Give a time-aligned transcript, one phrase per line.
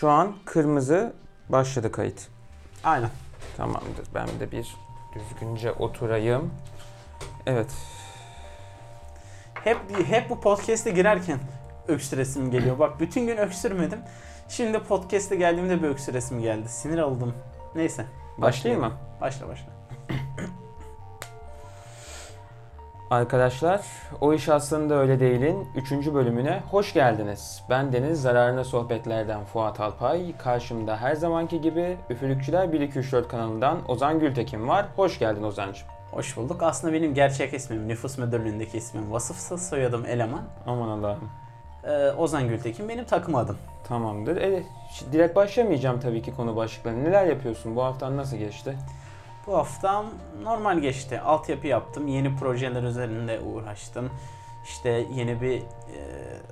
[0.00, 1.12] Şu an kırmızı
[1.48, 2.28] başladı kayıt.
[2.84, 3.10] Aynen.
[3.56, 4.06] Tamamdır.
[4.14, 4.76] Ben de bir
[5.14, 6.50] düzgünce oturayım.
[7.46, 7.70] Evet.
[9.54, 9.78] Hep
[10.08, 11.38] hep bu podcast'e girerken
[11.88, 12.78] öksüresim geliyor.
[12.78, 13.98] Bak bütün gün öksürmedim.
[14.48, 16.68] Şimdi podcast'e geldiğimde bir öksüresim geldi.
[16.68, 17.34] Sinir oldum.
[17.74, 18.06] Neyse.
[18.38, 18.92] Başlayayım mı?
[19.20, 19.77] Başla başla.
[23.10, 23.80] Arkadaşlar,
[24.20, 25.92] O İş Aslında Öyle Değil'in 3.
[25.92, 27.62] bölümüne hoş geldiniz.
[27.70, 30.36] Ben Deniz Zararına Sohbetler'den Fuat Alpay.
[30.38, 34.86] Karşımda her zamanki gibi Üfürükçüler 1-2-3-4 kanalından Ozan Gültekin var.
[34.96, 35.88] Hoş geldin Ozan'cığım.
[36.10, 36.62] Hoş bulduk.
[36.62, 40.42] Aslında benim gerçek ismim, nüfus müdürlüğündeki ismim vasıfsız, soyadım Eleman.
[40.66, 41.30] Aman Allah'ım.
[41.84, 43.56] Ee, Ozan Gültekin benim takım adım.
[43.84, 44.36] Tamamdır.
[44.36, 47.02] Şi- direkt başlamayacağım tabii ki konu başlıklarına.
[47.02, 47.76] Neler yapıyorsun?
[47.76, 48.76] Bu haftan nasıl geçti?
[49.48, 50.06] Bu haftam
[50.42, 51.20] normal geçti.
[51.20, 52.08] Altyapı yaptım.
[52.08, 54.10] Yeni projeler üzerinde uğraştım.
[54.64, 55.62] İşte yeni bir e,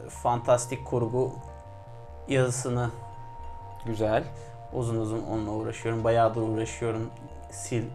[0.08, 1.32] fantastik kurgu
[2.28, 2.90] yazısını
[3.86, 4.24] Güzel.
[4.72, 6.04] uzun uzun onunla uğraşıyorum.
[6.04, 7.10] Bayağıdır uğraşıyorum.
[7.62, 7.86] Sil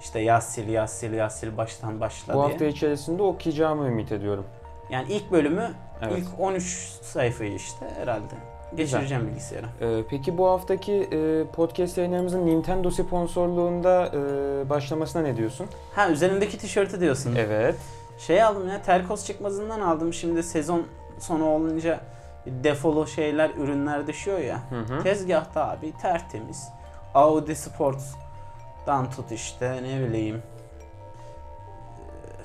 [0.00, 2.48] işte yaz sil yaz sil yaz sil baştan başla Bu diye.
[2.48, 4.46] hafta içerisinde okuyacağımı ümit ediyorum.
[4.90, 5.70] Yani ilk bölümü
[6.02, 6.18] Evet.
[6.18, 6.64] ilk 13
[7.02, 8.34] sayfayı işte herhalde
[8.76, 9.66] geçireceğim bilgisayara.
[9.80, 15.66] Ee, peki bu haftaki e, podcast yayınlarımızın Nintendo sponsorluğunda e, başlamasına ne diyorsun?
[15.94, 17.34] Ha üzerindeki tişörtü diyorsun.
[17.38, 17.76] Evet.
[18.18, 20.12] Şey aldım ya Terkos çıkmazından aldım.
[20.12, 20.86] Şimdi sezon
[21.18, 22.00] sonu olunca
[22.46, 24.60] defolu şeyler ürünler düşüyor ya.
[24.70, 25.02] Hı hı.
[25.02, 26.68] Tezgahta abi tertemiz.
[27.14, 30.42] Audi Sports'dan tut işte ne bileyim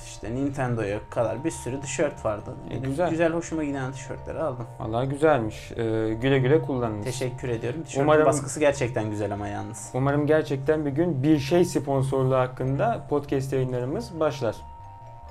[0.06, 2.56] işte Nintendo'ya kadar bir sürü tişört vardı.
[2.70, 3.09] E, güzel.
[3.09, 4.66] güzel hoşuma giden tişörtleri aldım.
[4.80, 5.72] Vallahi güzelmiş.
[5.72, 5.75] Ee,
[6.22, 7.06] güle güle kullanınız.
[7.06, 7.84] Teşekkür ediyorum.
[7.84, 9.89] Tişörtün Umarım- baskısı gerçekten güzel ama yalnız.
[9.94, 14.55] Umarım gerçekten bir gün bir şey sponsorluğu hakkında podcast yayınlarımız başlar.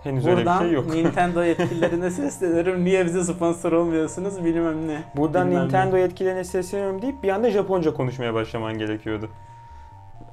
[0.04, 0.86] Henüz öyle bir Buradan şey yok.
[0.94, 2.84] Nintendo yetkililerine sesleniyorum.
[2.84, 5.02] Niye bize sponsor olmuyorsunuz bilmem ne.
[5.16, 5.66] Buradan bilmem ne.
[5.66, 9.30] Nintendo yetkililerine sesleniyorum deyip bir anda Japonca konuşmaya başlaman gerekiyordu.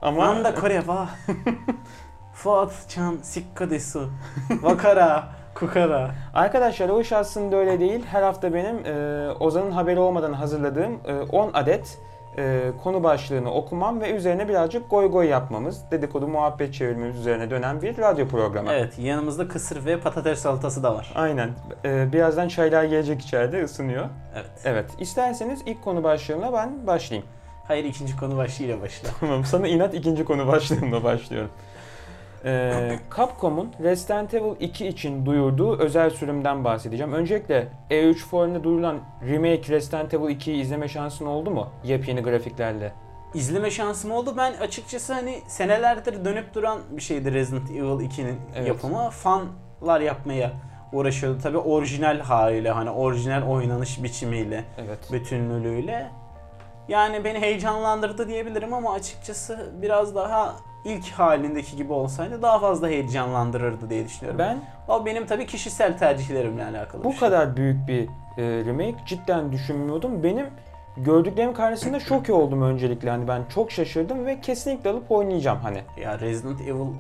[0.02, 1.10] Ama Manda Kore wa
[2.44, 4.10] Fuat Chan Sikka desu.
[4.48, 5.24] Wakara
[5.56, 6.12] Kukara.
[6.34, 8.06] Arkadaşlar o iş aslında öyle değil.
[8.06, 11.98] Her hafta benim e, Ozan'ın haberi olmadan hazırladığım e, 10 adet
[12.38, 17.82] e, konu başlığını okumam ve üzerine birazcık goy goy yapmamız, dedikodu muhabbet çevirmemiz üzerine dönen
[17.82, 18.72] bir radyo programı.
[18.72, 21.12] Evet yanımızda kısır ve patates salatası da var.
[21.16, 21.50] Aynen.
[21.86, 24.06] E, birazdan çaylar gelecek içeride ısınıyor.
[24.36, 24.52] Evet.
[24.66, 24.86] Evet.
[25.00, 27.30] İsterseniz ilk konu başlığımla ben başlayayım.
[27.68, 29.10] Hayır ikinci konu başlığıyla başla.
[29.20, 29.46] Tamam.
[29.46, 31.50] Sana inat ikinci konu başlığımla başlıyorum.
[32.46, 37.14] Ee, Capcom'un Resident Evil 2 için duyurduğu özel sürümden bahsedeceğim.
[37.14, 41.68] Öncelikle E3 Forum'da duyurulan remake Resident Evil 2'yi izleme şansın oldu mu?
[41.84, 42.94] Yepyeni grafiklerle.
[43.34, 44.34] İzleme şansım oldu.
[44.38, 48.68] Ben açıkçası hani senelerdir dönüp duran bir şeydi Resident Evil 2'nin Evet.
[48.68, 49.10] yapımı.
[49.10, 50.52] Fanlar yapmaya
[50.94, 51.42] uğraşıyordu.
[51.44, 55.00] Tabi orijinal haliyle hani orijinal oynanış biçimiyle, Evet.
[55.12, 56.08] bütünlüğüyle.
[56.88, 60.56] Yani beni heyecanlandırdı diyebilirim ama açıkçası biraz daha
[60.86, 64.40] ilk halindeki gibi olsaydı daha fazla heyecanlandırırdı diye düşünüyorum.
[64.40, 67.20] Ben O benim tabii kişisel tercihlerimle alakalı bu bir şey.
[67.20, 68.04] kadar büyük bir
[68.38, 70.24] e, remake cidden düşünmüyordum.
[70.24, 70.46] Benim
[70.98, 73.10] gördüklerim karşısında şok oldum öncelikle.
[73.10, 75.82] Hani ben çok şaşırdım ve kesinlikle alıp oynayacağım hani.
[76.02, 76.94] Ya Resident Evil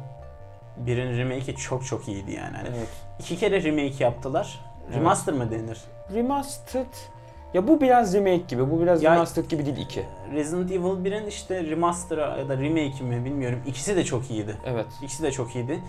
[0.85, 2.57] 1'in remake'i çok çok iyiydi yani.
[2.57, 2.87] Hani Evet.
[3.19, 4.59] iki kere remake yaptılar.
[4.87, 4.95] Evet.
[4.97, 5.81] Remaster mı denir?
[6.13, 6.85] Remastered
[7.53, 8.71] ya bu biraz remake gibi.
[8.71, 10.05] Bu biraz Ya- remastered gibi değil 2.
[10.33, 13.59] Resident Evil 1'in işte remaster'ı ya da remake mi bilmiyorum.
[13.67, 14.55] İkisi de çok iyiydi.
[14.65, 14.85] Evet.
[15.03, 15.79] İkisi de çok iyiydi.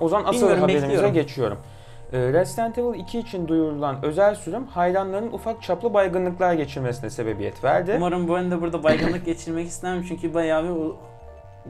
[0.00, 1.12] O zaman asıl Bilmiyorum, haberimize bekliyorum.
[1.14, 1.58] geçiyorum.
[2.12, 7.94] Ee, Resident Evil 2 için duyurulan özel sürüm hayranların ufak çaplı baygınlıklar geçirmesine sebebiyet verdi.
[7.96, 10.92] Umarım bu arada burada baygınlık geçirmek istemem çünkü bayağı bir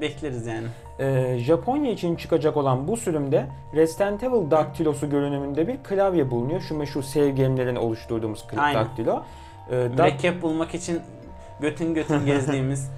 [0.01, 0.67] bekleriz yani.
[1.01, 6.61] Ee, Japonya için çıkacak olan bu sürümde Resident Evil daktilosu görünümünde bir klavye bulunuyor.
[6.61, 8.85] Şu meşhur sevgemlerin oluşturduğumuz kl- Aynen.
[8.85, 9.23] daktilo.
[9.71, 11.01] Ee, dak- Mürekkep bulmak için
[11.61, 12.91] götün götün gezdiğimiz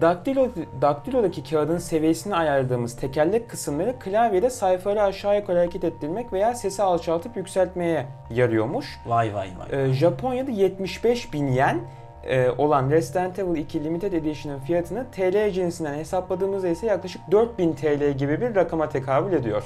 [0.00, 0.48] daktilo,
[0.82, 7.36] daktilodaki kağıdın seviyesini ayarladığımız tekerlek kısımları klavyede sayfaları aşağı yukarı hareket ettirmek veya sesi alçaltıp
[7.36, 9.00] yükseltmeye yarıyormuş.
[9.06, 9.82] vay vay vay.
[9.90, 11.80] Ee, Japonya'da 75 bin yen
[12.28, 18.12] e, olan Resident Evil 2 Limited Edition'ın fiyatını TL cinsinden hesapladığımızda ise yaklaşık 4000 TL
[18.12, 19.62] gibi bir rakama tekabül ediyor.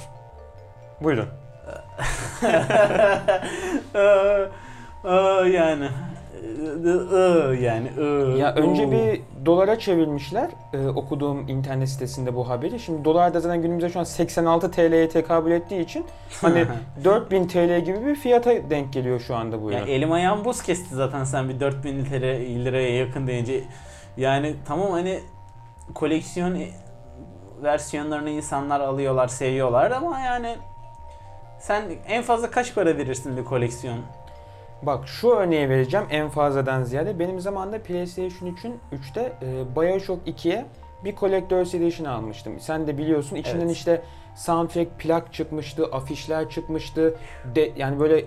[1.00, 1.28] Buyurun.
[2.42, 2.48] Aa,
[5.08, 5.88] aa, yani
[7.60, 7.88] yani
[8.38, 12.78] Ya önce bir dolara çevirmişler e, okuduğum internet sitesinde bu haberi.
[12.80, 16.04] Şimdi dolar da zaten günümüzde şu an 86 TL'ye tekabül ettiği için
[16.40, 16.64] hani
[17.04, 19.92] 4000 TL gibi bir fiyata denk geliyor şu anda bu Ya ürün.
[19.92, 22.26] elim ayağım buz kesti zaten sen bir 4000 lira,
[22.64, 23.64] liraya yakın deyince.
[24.16, 25.20] Yani tamam hani
[25.94, 26.58] koleksiyon
[27.62, 30.56] versiyonlarını insanlar alıyorlar, seviyorlar ama yani
[31.60, 33.98] sen en fazla kaç para verirsin bir koleksiyon
[34.82, 37.18] Bak şu örneği vereceğim en fazladan ziyade.
[37.18, 40.66] Benim zamanımda PlayStation 3'ün 3'te e, Bioshock 2'ye
[41.04, 42.60] bir Collector's Edition almıştım.
[42.60, 43.76] Sen de biliyorsun içinden Evet.
[43.76, 44.02] işte
[44.36, 47.14] soundtrack plak çıkmıştı, afişler çıkmıştı.
[47.54, 48.24] De, yani böyle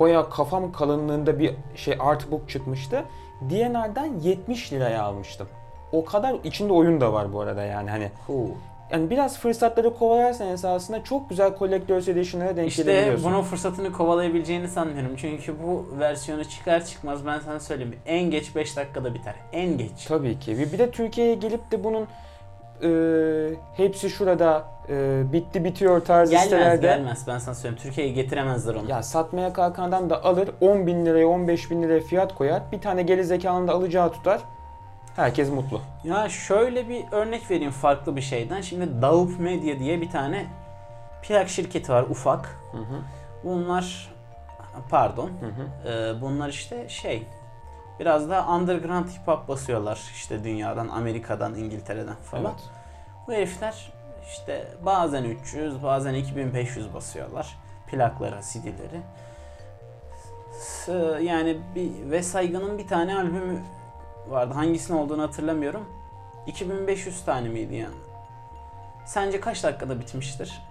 [0.00, 3.04] bayağı kafam kalınlığında bir şey artbook çıkmıştı.
[3.50, 5.48] DNR'dan 70 liraya almıştım.
[5.92, 8.10] O kadar içinde oyun da var bu arada yani hani.
[8.26, 8.50] Hu.
[8.90, 13.24] Yani biraz fırsatları kovalarsan esasında çok güzel Collector's Edition'lara denk İşte gelebiliyorsun.
[13.30, 15.16] bunun fırsatını kovalayabileceğini sanmıyorum.
[15.16, 17.96] Çünkü bu versiyonu çıkar çıkmaz ben sana söyleyeyim.
[18.06, 19.34] En geç 5 dakikada biter.
[19.52, 20.04] En geç.
[20.08, 20.58] Tabii ki.
[20.72, 22.06] Bir de Türkiye'ye gelip de bunun
[22.82, 22.90] e,
[23.76, 27.82] hepsi şurada e, bitti bitiyor tarzı Gelmez sitelerde gelmez ben sana söyleyeyim.
[27.82, 28.90] Türkiye'ye getiremezler onu.
[28.90, 32.62] ya satmaya kalkan adam da alır 10 bin liraya 15 bin liraya fiyat koyar.
[32.72, 34.40] Bir tane geri zekalının da alacağı tutar.
[35.18, 35.80] Herkes mutlu.
[36.04, 38.60] Ya şöyle bir örnek vereyim farklı bir şeyden.
[38.60, 40.46] Şimdi Daup Media diye bir tane
[41.22, 42.46] plak şirketi var ufak.
[42.72, 43.00] Hı hı,
[43.44, 44.10] Bunlar
[44.90, 45.30] pardon.
[45.40, 45.88] hı hı.
[45.88, 47.26] Ee, bunlar işte şey
[48.00, 52.44] biraz da underground hip hop basıyorlar işte dünyadan, Amerika'dan, İngiltere'den falan.
[52.44, 52.64] Evet.
[53.26, 53.92] Bu herifler
[54.28, 57.56] işte bazen 300, bazen 2500 basıyorlar
[57.86, 59.00] plaklara, CD'leri.
[61.24, 63.62] Yani bir ve Saygın'ın bir tane albümü
[64.30, 64.54] vardı.
[64.54, 65.84] Hangisinin olduğunu hatırlamıyorum.
[66.46, 67.94] 2500 tane miydi yani?
[69.04, 70.62] Sence kaç dakikada bitmiştir?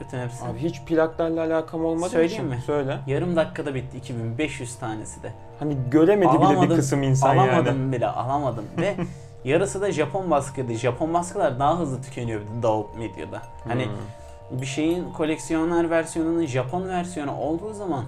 [0.00, 0.44] Bütün hepsi.
[0.44, 2.62] Abi hiç plaklarla alakam olmadığı Söyleyeyim için mi?
[2.66, 2.98] söyle.
[3.06, 5.32] Yarım dakikada bitti 2500 tanesi de.
[5.58, 7.92] Hani göremedi bile bir Alamadım, kısım insan alamadım yani.
[7.92, 8.94] bile alamadım ve
[9.44, 10.72] yarısı da Japon baskıydı.
[10.74, 13.42] Japon baskılar daha hızlı tükeniyor Daup Medya'da.
[13.68, 14.60] Hani Hmm.
[14.60, 18.04] bir şeyin koleksiyoner versiyonunun Japon versiyonu olduğu zaman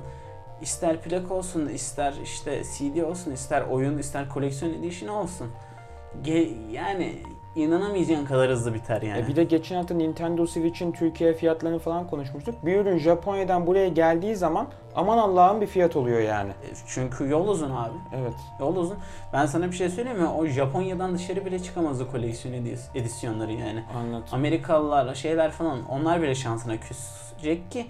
[0.63, 5.49] ister plak olsun, ister işte CD olsun, ister oyun, ister koleksiyon edition olsun.
[6.25, 7.19] Ge- yani
[7.57, 9.19] inanamayacağın kadar hızlı biter yani.
[9.21, 12.67] E bir de geçen hafta Nintendo Switch'in Türkiye fiyatlarını falan konuşmuştuk.
[12.67, 16.51] Bir ürün Japonya'dan buraya geldiği zaman aman Allah'ın bir fiyat oluyor yani.
[16.51, 17.95] E, Çünkü yol uzun abi.
[18.21, 18.35] Evet.
[18.61, 18.97] Yol uzun.
[19.33, 20.29] Ben sana bir şey söyleyeyim mi?
[20.29, 23.85] O Japonya'dan dışarı bile çıkamaz o koleksiyon edis- edisyonları yani.
[23.97, 24.23] Anlat.
[24.33, 27.87] Amerikalılar şeyler falan onlar bile şansına küsecek ki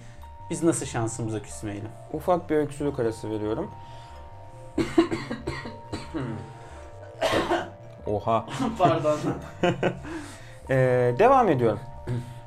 [0.50, 1.88] biz nasıl şansımıza küsmeyelim.
[2.12, 3.70] Ufak bir öksürük arası veriyorum.
[8.06, 8.46] Oha.
[8.78, 9.18] Pardon.
[10.70, 11.80] Ee, devam ediyorum.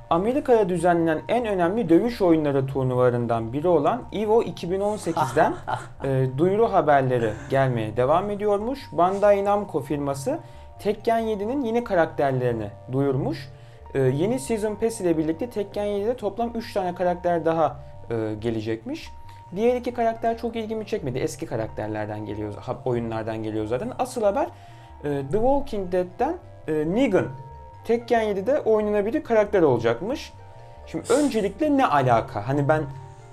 [0.09, 5.53] Amerika'da düzenlenen en önemli dövüş oyunları turnuvalarından biri olan EVO 2018'den
[6.03, 8.79] e, duyuru haberleri gelmeye devam ediyormuş.
[8.91, 10.39] Bandai Namco firması
[10.79, 13.49] Tekken 7'nin yeni karakterlerini duyurmuş.
[13.95, 19.11] E, yeni Season Pass ile birlikte Tekken 7'de toplam 3 tane karakter daha e, gelecekmiş.
[19.55, 21.19] Diğer iki karakter çok ilgimi çekmedi.
[21.19, 22.53] Eski karakterlerden geliyor,
[22.85, 23.91] oyunlardan geliyor zaten.
[23.99, 26.37] Asıl haber e, The Walking Dead'den
[26.67, 27.27] e, Negan
[27.85, 30.33] Tekken 7'de oynanabilir karakter olacakmış.
[30.87, 32.47] Şimdi öncelikle ne alaka?
[32.47, 32.83] Hani ben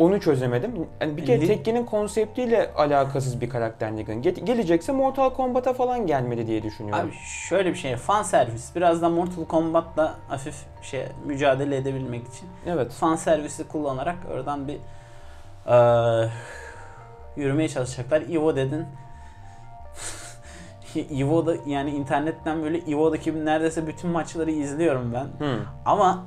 [0.02, 0.86] onu çözemedim.
[1.00, 4.22] Yani bir kere Li- Tekken'in konseptiyle alakasız bir karakter Negan.
[4.22, 7.06] Ge- gelecekse Mortal Kombat'a falan gelmeli diye düşünüyorum.
[7.06, 7.12] Abi
[7.48, 8.76] şöyle bir şey fan servis.
[8.76, 12.92] Biraz da Mortal Kombat'la hafif şey mücadele edebilmek için evet.
[12.92, 14.78] fan servisi kullanarak oradan bir
[15.68, 16.28] eee,
[17.36, 18.22] yürümeye çalışacaklar.
[18.22, 18.86] Evo dedin.
[21.10, 25.46] Evo'da yani internetten böyle Evo'daki neredeyse bütün maçları izliyorum ben.
[25.46, 25.60] Hmm.
[25.84, 26.24] Ama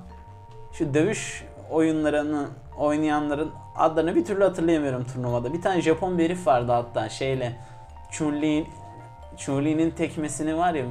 [0.74, 2.48] şu dövüş oyunlarını
[2.78, 5.54] oynayanların adlarını bir türlü hatırlayamıyorum turnuvada.
[5.54, 7.52] Bir tane Japon bir herif vardı hatta şeyle
[8.12, 8.66] Chun-Li
[9.38, 10.86] Chun-Li'nin tekmesini var ya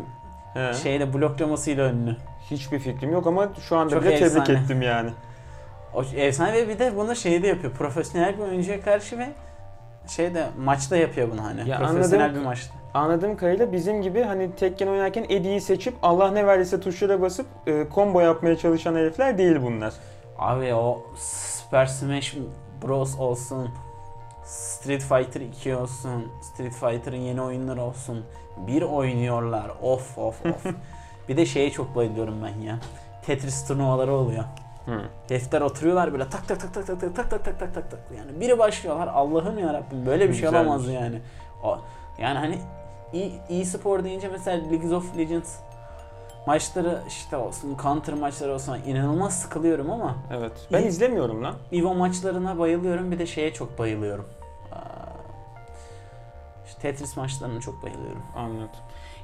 [0.54, 0.74] He.
[0.74, 2.16] şeyle bloklamasıyla ünlü.
[2.50, 4.58] Hiçbir fikrim yok ama şu anda Çok bile tebrik efsane.
[4.58, 5.10] ettim yani.
[5.94, 7.72] O efsane ve bir de bunu şeyde yapıyor.
[7.72, 9.28] Profesyonel bir oyuncuya karşı ve
[10.08, 11.68] şeyde maçta yapıyor bunu hani.
[11.68, 12.40] Ya Profesyonel anladım.
[12.40, 12.74] bir maçta.
[12.94, 17.84] Anladığım kadarıyla bizim gibi hani Tekken oynarken Eddie'yi seçip Allah ne verdiyse tuşlara basıp e,
[17.94, 19.92] combo yapmaya çalışan herifler değil bunlar.
[20.38, 22.36] Abi o Super Smash
[22.86, 23.68] Bros olsun,
[24.44, 28.24] Street Fighter 2 olsun, Street Fighter'ın yeni oyunları olsun.
[28.56, 29.70] Bir oynuyorlar.
[29.82, 30.66] Of of of.
[31.28, 32.78] bir de şeye çok bayılıyorum ben ya.
[33.26, 34.44] Tetris turnuvaları oluyor.
[34.84, 35.00] Hmm.
[35.28, 38.00] Herifler oturuyorlar böyle tak tak tak tak tak tak tak tak tak tak tak tak.
[38.16, 39.08] Yani biri başlıyorlar.
[39.08, 40.68] Allah'ım ya Rabbim böyle bir şey Güzelmiş.
[40.68, 41.20] olamaz yani.
[41.62, 41.78] O
[42.18, 42.58] yani hani
[43.12, 45.56] e- e-spor deyince mesela League of Legends
[46.46, 50.52] maçları işte olsun, counter maçları olsun inanılmaz sıkılıyorum ama Evet.
[50.72, 50.86] Ben İyi.
[50.88, 51.54] izlemiyorum lan.
[51.72, 54.26] Evo maçlarına bayılıyorum bir de şeye çok bayılıyorum.
[54.72, 54.78] Aa,
[56.66, 58.22] işte Tetris maçlarına çok bayılıyorum.
[58.36, 58.68] Anladım.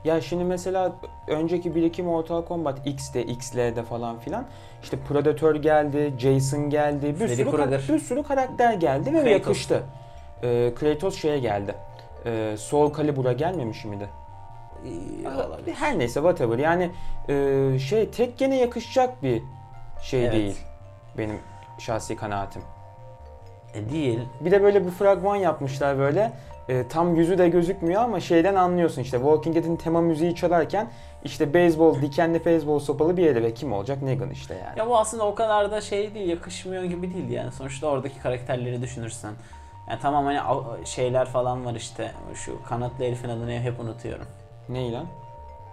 [0.05, 0.93] Ya şimdi mesela
[1.29, 4.45] önceki 1-2 Mortal Kombat X'de, XL'de falan filan
[4.83, 7.83] işte Predator geldi, Jason geldi, bir Freddy sürü, Krueger.
[7.89, 9.33] bir sürü karakter geldi ve Kratos.
[9.33, 9.83] yakıştı.
[10.43, 11.75] Ee, Kratos şeye geldi.
[12.27, 14.09] Ee, Soul Calibur'a gelmemiş miydi?
[15.47, 15.75] Olabilir.
[15.75, 16.91] Her neyse whatever yani
[17.29, 19.43] e, şey Tekken'e yakışacak bir
[20.03, 20.33] şey Evet.
[20.33, 20.59] değil
[21.19, 21.39] benim
[21.79, 22.63] şahsi kanaatim.
[23.75, 24.21] E, değil.
[24.41, 26.33] Bir de böyle bir fragman yapmışlar böyle.
[26.69, 30.91] e, tam yüzü de gözükmüyor ama şeyden anlıyorsun işte Walking Dead'in tema müziği çalarken
[31.25, 34.03] işte beyzbol, dikenli beyzbol sopalı bir yere ve kim olacak?
[34.03, 34.79] Negan işte yani.
[34.79, 37.53] Ya bu aslında o kadar da şey değil, yakışmıyor gibi değil yani.
[37.53, 39.33] Sonuçta oradaki karakterleri düşünürsen.
[39.89, 40.41] Yani tamam hani
[40.87, 42.13] şeyler falan var işte.
[42.35, 44.27] Şu kanatlı herifin adını hep unutuyorum.
[44.71, 45.07] Ne lan?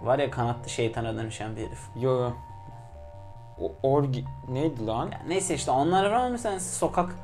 [0.02, 1.80] Var ya kanatlı şeytana dönüşen bir herif.
[2.00, 2.30] Yo yo.
[3.60, 4.24] O, orgi...
[4.48, 5.08] Neydi lan?
[5.12, 7.14] Yani neyse işte onlar var ama mesela sokak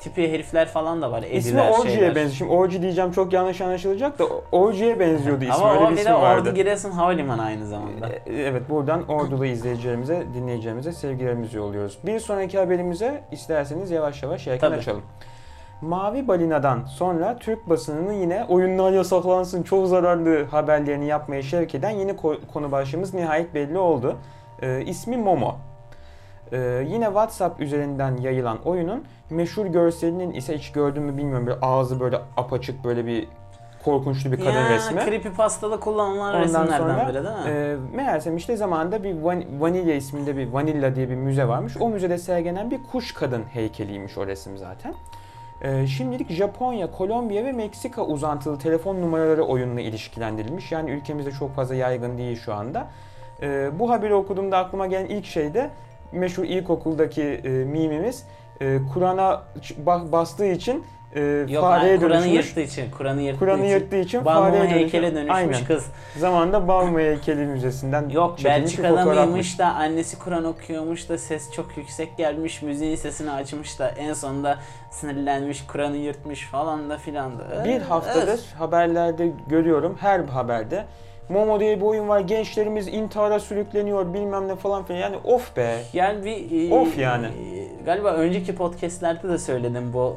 [0.00, 1.22] tipi herifler falan da var.
[1.22, 2.14] İsmi Ediler, Orji'ye şeyler.
[2.14, 2.32] benziyor.
[2.36, 5.54] Şimdi Orji diyeceğim çok yanlış anlaşılacak da Orji'ye benziyordu ismi.
[5.54, 6.48] Ama Öyle bir ismi vardı.
[6.48, 8.08] Ordu Giresun Havalimanı aynı zamanda.
[8.08, 11.98] E, Evet buradan ordulu izleyicilerimize, dinleyicilerimize sevgilerimizi yolluyoruz.
[12.04, 14.78] Bir sonraki haberimize isterseniz yavaş yavaş yelken Tabii.
[14.78, 15.02] açalım.
[15.82, 22.10] Mavi Balina'dan sonra Türk basınının yine oyunlar yasaklansın çok zararlı haberlerini yapmaya şevk eden yeni
[22.12, 24.16] ko- konu başlığımız nihayet belli oldu.
[24.62, 25.56] Ee, ismi Momo.
[26.52, 31.46] Ee, yine WhatsApp üzerinden yayılan oyunun meşhur görselinin ise hiç gördün mü bilmiyorum.
[31.46, 33.28] Bir ağzı böyle apaçık böyle bir
[33.84, 35.00] korkunçlu bir kadın ya, resmi.
[35.04, 37.50] Creepypasta'da kullanılan Ondan resimlerden sonra biri değil mi?
[37.50, 41.76] e, meğersem işte zamanında bir Van- Vanilla isminde bir Vanilla diye bir müze varmış.
[41.80, 44.94] O müzede sergilenen bir kuş kadın heykeliymiş o resim zaten.
[45.62, 50.72] E, şimdilik Japonya, Kolombiya ve Meksika uzantılı telefon numaraları oyunla ilişkilendirilmiş.
[50.72, 52.88] Yani ülkemizde çok fazla yaygın değil şu anda.
[53.42, 55.70] E, bu haberi okuduğumda aklıma gelen ilk şey de
[56.12, 58.24] meşhur ilkokuldaki e, mimimiz
[58.60, 59.42] e, Kur'an'a
[59.86, 62.46] bastığı için e, Yok fareye yani Kur'an'ı dönüşmüş.
[62.46, 62.90] yırttığı için.
[62.90, 63.68] Kur'an'ı yırttığı Kur'an'ı için.
[63.74, 65.64] yırttığı için Balmumu fareye heykele dönüşmüş Aynen.
[65.64, 65.86] kız.
[66.16, 71.76] Zamanında Balmumu Heykeli Müzesi'nden Yok bir Belçika'da mıymış da annesi Kur'an okuyormuş da ses çok
[71.76, 74.58] yüksek gelmiş müziğin sesini açmış da en sonunda
[74.90, 77.64] sinirlenmiş Kur'an'ı yırtmış falan da filan da.
[77.64, 78.54] Bir Ee, haftadır öf.
[78.58, 80.84] haberlerde görüyorum her haberde.
[81.28, 85.76] Momo diye bir oyun var gençlerimiz intihara sürükleniyor bilmem ne falan filan yani of be.
[85.92, 86.70] Yani bir...
[86.70, 87.26] e, Of yani.
[87.26, 90.16] e, Galiba önceki podcastlerde de söyledim bu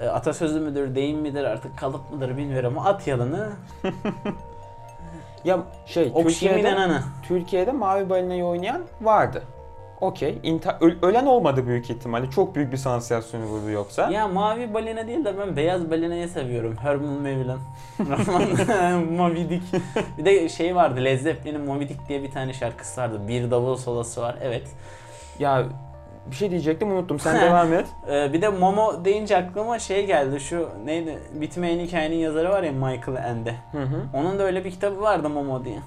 [0.00, 3.48] e, atasözü müdür, deyim midir artık kalıp mıdır bilmiyorum ama at yalanı,
[5.44, 6.76] Ya şey Türkiye'de.
[7.22, 9.42] Türkiye'de Mavi Balina'yı oynayan vardı.
[10.00, 10.38] Okey.
[11.02, 12.30] Ölen olmadı büyük ihtimalle.
[12.30, 14.10] Çok büyük bir sansasyonu vurdu yoksa.
[14.10, 16.76] Ya mavi balina değil de ben beyaz balinayı seviyorum.
[16.76, 17.58] Herman Mevlan.
[18.00, 19.62] Roman Moby Dick.
[20.18, 23.20] Bir de şey vardı Led Zeppelin'in Moby Dick diye bir tane şarkısı vardı.
[23.28, 24.36] Bir davul solası var.
[24.42, 24.68] Evet.
[25.38, 25.64] Ya
[26.26, 27.20] bir şey diyecektim unuttum.
[27.20, 27.86] Sen devam et.
[28.10, 30.40] Ee, bir de Momo deyince aklıma şey geldi.
[30.40, 31.18] Şu neydi?
[31.32, 33.54] Bitmeyen hikayenin yazarı var ya Michael Ende.
[33.72, 34.02] Hı hı.
[34.14, 35.78] Onun da öyle bir kitabı vardı Momo diye.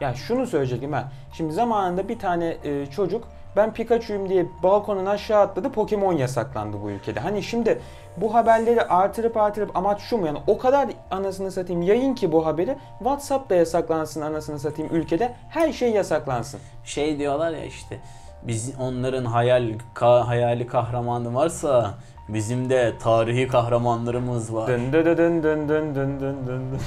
[0.00, 1.04] Ya şunu söyleyecektim ben.
[1.32, 5.72] Şimdi zamanında bir tane e, çocuk ben Pikachu'yum diye balkonun aşağı atladı.
[5.72, 7.20] Pokemon yasaklandı bu ülkede.
[7.20, 7.80] Hani şimdi
[8.16, 12.46] bu haberleri artırıp artırıp amaç şu mu yani o kadar anasını satayım yayın ki bu
[12.46, 16.60] haberi WhatsApp da yasaklansın anasını satayım ülkede her şey yasaklansın.
[16.84, 17.98] Şey diyorlar ya işte
[18.42, 21.94] biz onların hayal ka, hayali kahramanı varsa
[22.28, 24.68] bizim de tarihi kahramanlarımız var.
[24.68, 26.80] Dın dın dın dın dın dın dın dın.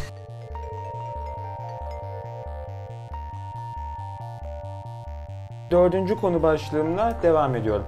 [5.71, 7.85] Dördüncü konu başlığımla devam ediyorum.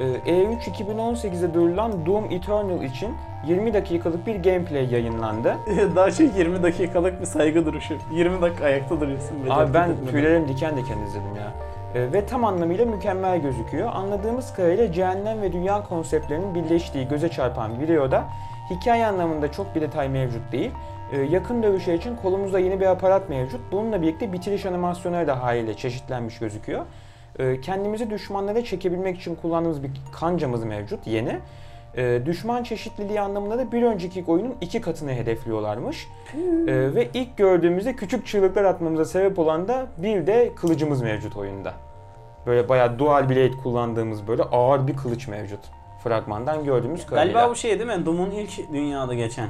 [0.00, 3.14] Ee, e E3 2018'de duyurulan Doom Eternal için
[3.46, 5.56] 20 dakikalık bir gameplay yayınlandı.
[5.96, 7.94] Daha şey 20 dakikalık bir saygı duruşu.
[8.12, 9.36] 20 dakika ayakta duruyorsun.
[9.50, 11.65] Abi ben tüylerim diken diken izledim ya.
[11.96, 13.90] Ee, ve tam anlamıyla mükemmel gözüküyor.
[13.94, 18.24] Anladığımız kadarıyla cehennem ve dünya konseptlerinin birleştiği göze çarpan videoda
[18.70, 20.70] hikaye anlamında çok bir detay mevcut değil.
[21.12, 23.60] Ee, yakın dövüşler için kolumuzda yeni bir aparat mevcut.
[23.72, 26.84] Bununla birlikte bitiriş animasyonları da haliyle çeşitlenmiş gözüküyor.
[27.38, 31.38] Ee, kendimizi düşmanlara çekebilmek için kullandığımız bir kancamız mevcut yeni.
[32.26, 36.08] Düşman çeşitliliği anlamında da bir önceki oyunun iki katını hedefliyorlarmış.
[36.66, 41.74] Ve ilk gördüğümüzde küçük çığlıklar atmamıza sebep olan da bir de kılıcımız mevcut oyunda.
[42.46, 45.60] Böyle bayağı dual blade kullandığımız böyle ağır bir kılıç mevcut.
[46.04, 47.32] Fragmandan gördüğümüz kadarıyla.
[47.32, 48.06] Galiba bu şey değil mi?
[48.06, 49.48] Doom'un ilk dünyada geçen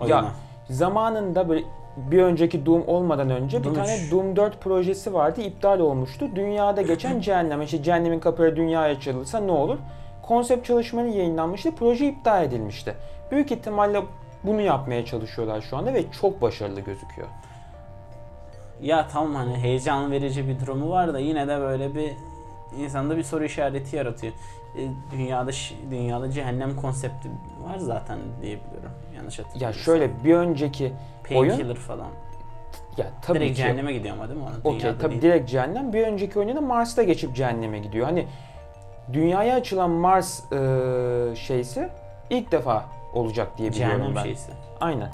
[0.00, 0.10] oyunu.
[0.14, 0.24] Ya
[0.70, 1.64] zamanında böyle
[1.96, 4.10] bir önceki Doom olmadan önce Doom bir tane.
[4.10, 6.28] Doom 4 projesi vardı iptal olmuştu.
[6.34, 9.78] Dünyada geçen cehennem işte cehennemin kapıları dünyaya açılırsa ne olur?
[10.22, 11.74] Konsept çalışmaları yayınlanmıştı.
[11.74, 12.94] Proje iptal edilmişti.
[13.30, 14.02] Büyük ihtimalle
[14.44, 17.28] bunu yapmaya çalışıyorlar şu anda ve çok başarılı gözüküyor.
[18.82, 22.12] Ya tamam hani heyecan verici bir durumu var da yine de böyle bir
[22.78, 24.32] insanda bir soru işareti yaratıyor.
[24.76, 24.80] E,
[25.12, 25.50] dünyada
[25.90, 27.28] dünyada cehennem konsepti
[27.68, 28.90] var zaten diyebiliyorum.
[29.16, 29.82] Yanlış Ya hatırlamıyorsam.
[29.82, 30.92] şöyle bir önceki
[31.34, 32.06] oyun Painkiller falan.
[32.96, 34.46] ya tabii Direkt ki cehenneme gidiyor ama değil mi?
[34.64, 35.22] Onun Okey tabii değil.
[35.22, 35.92] direkt cehennem.
[35.92, 38.06] Bir önceki oyunda da Mars'ta geçip cehenneme gidiyor.
[38.06, 38.26] Hani
[39.12, 40.56] dünyaya açılan Mars e,
[41.36, 41.88] şeysi
[42.30, 42.84] ilk defa
[43.14, 44.22] olacak diye biliyorum Cehennem ben.
[44.22, 44.52] şeysi.
[44.80, 45.10] Aynen.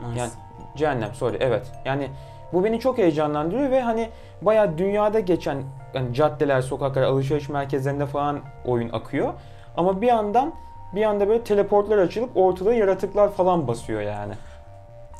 [0.00, 0.16] Mars.
[0.16, 0.30] Yani
[0.76, 1.72] cehennem sorry evet.
[1.84, 2.08] Yani
[2.52, 4.08] bu beni çok heyecanlandırıyor ve hani
[4.42, 5.62] bayağı dünyada geçen
[5.94, 9.32] yani caddeler, sokaklar, alışveriş merkezlerinde falan oyun akıyor.
[9.76, 10.52] Ama bir yandan
[10.94, 14.34] bir anda böyle teleportlar açılıp ortada yaratıklar falan basıyor yani.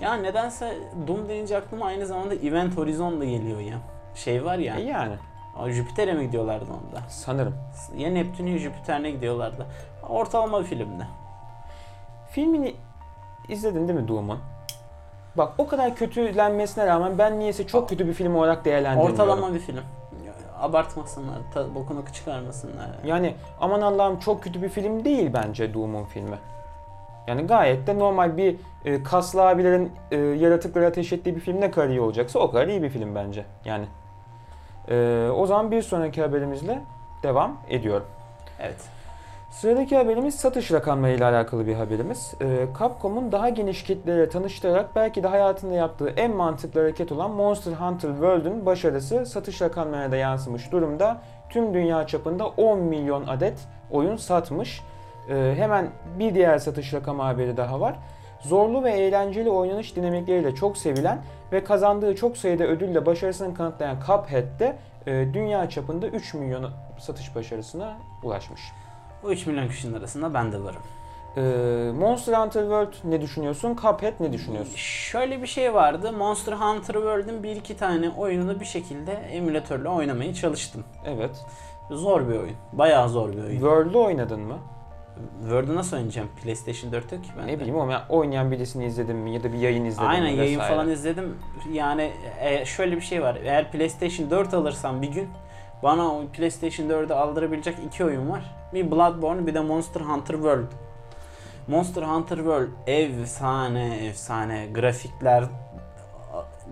[0.00, 0.74] Ya nedense
[1.06, 3.78] Doom deyince aklıma aynı zamanda Event Horizon da geliyor ya.
[4.14, 4.76] Şey var ya.
[4.76, 5.14] E yani
[5.66, 7.02] Jüpiter'e mi gidiyorlardı onda?
[7.08, 7.54] sanırım.
[7.96, 9.66] Ya Neptün ya Jüpiter'e gidiyorlardı.
[10.08, 11.06] Ortalama bir filmdi.
[12.30, 12.74] Filmini
[13.48, 14.38] izledin değil mi Doom'un?
[15.36, 19.12] Bak o kadar kötülenmesine rağmen ben niyeyse çok kötü bir film olarak değerlendirmiyorum.
[19.12, 19.80] Ortalama bir film.
[20.60, 22.86] Abartmasınlar, ta, bokunu çıkarmasınlar.
[23.04, 26.38] Yani aman Allah'ım çok kötü bir film değil bence Doom'un filmi.
[27.26, 31.70] Yani gayet de normal bir e, kaslı abilerin e, yaratıkları ateş ettiği bir film ne
[31.70, 33.44] kadar iyi olacaksa o kadar iyi bir film bence.
[33.64, 33.84] Yani
[34.88, 36.78] e, o zaman bir sonraki haberimizle
[37.22, 38.06] devam ediyorum.
[38.60, 38.97] Evet.
[39.50, 42.34] Sıradaki haberimiz satış rakamlarıyla alakalı bir haberimiz.
[42.42, 47.72] Ee, Capcom'un daha geniş kitlelere tanıştırarak belki de hayatında yaptığı en mantıklı hareket olan Monster
[47.72, 51.20] Hunter World'ün başarısı satış rakamlarına da yansımış durumda.
[51.50, 53.58] Tüm dünya çapında 10 milyon adet
[53.90, 54.82] oyun satmış.
[55.30, 57.96] Ee, hemen bir diğer satış rakamı haberi daha var.
[58.40, 61.18] Zorlu ve eğlenceli oynanış dinamikleriyle çok sevilen
[61.52, 64.76] ve kazandığı çok sayıda ödülle başarısını kanıtlayan Cuphead de
[65.06, 68.60] e, dünya çapında 3 milyon satış başarısına ulaşmış.
[69.22, 70.82] Bu 3 milyon kişinin arasında ben de varım.
[71.36, 71.40] Ee,
[71.98, 73.76] Monster Hunter World ne düşünüyorsun?
[73.82, 74.76] Cuphead ne düşünüyorsun?
[74.76, 76.12] Şöyle bir şey vardı.
[76.12, 80.84] Monster Hunter World'ün bir iki tane oyununu bir şekilde emülatörle oynamaya çalıştım.
[81.06, 81.44] Evet.
[81.90, 82.56] Zor bir oyun.
[82.72, 83.50] Bayağı zor bir oyun.
[83.50, 84.58] World'u oynadın mı?
[85.40, 86.28] World'u nasıl oynayacağım?
[86.42, 89.58] PlayStation 4'te ki ben Ne bileyim ama ya oynayan birisini izledin mi ya da bir
[89.58, 90.74] yayın izledin Aynen mi yayın vesaire.
[90.74, 91.38] falan izledim.
[91.72, 93.38] Yani e, şöyle bir şey var.
[93.44, 95.28] Eğer PlayStation 4 alırsam bir gün
[95.82, 98.57] bana o PlayStation 4'ü aldırabilecek iki oyun var.
[98.74, 100.66] Bir Bloodborne bir de Monster Hunter World.
[101.68, 105.44] Monster Hunter World efsane efsane grafikler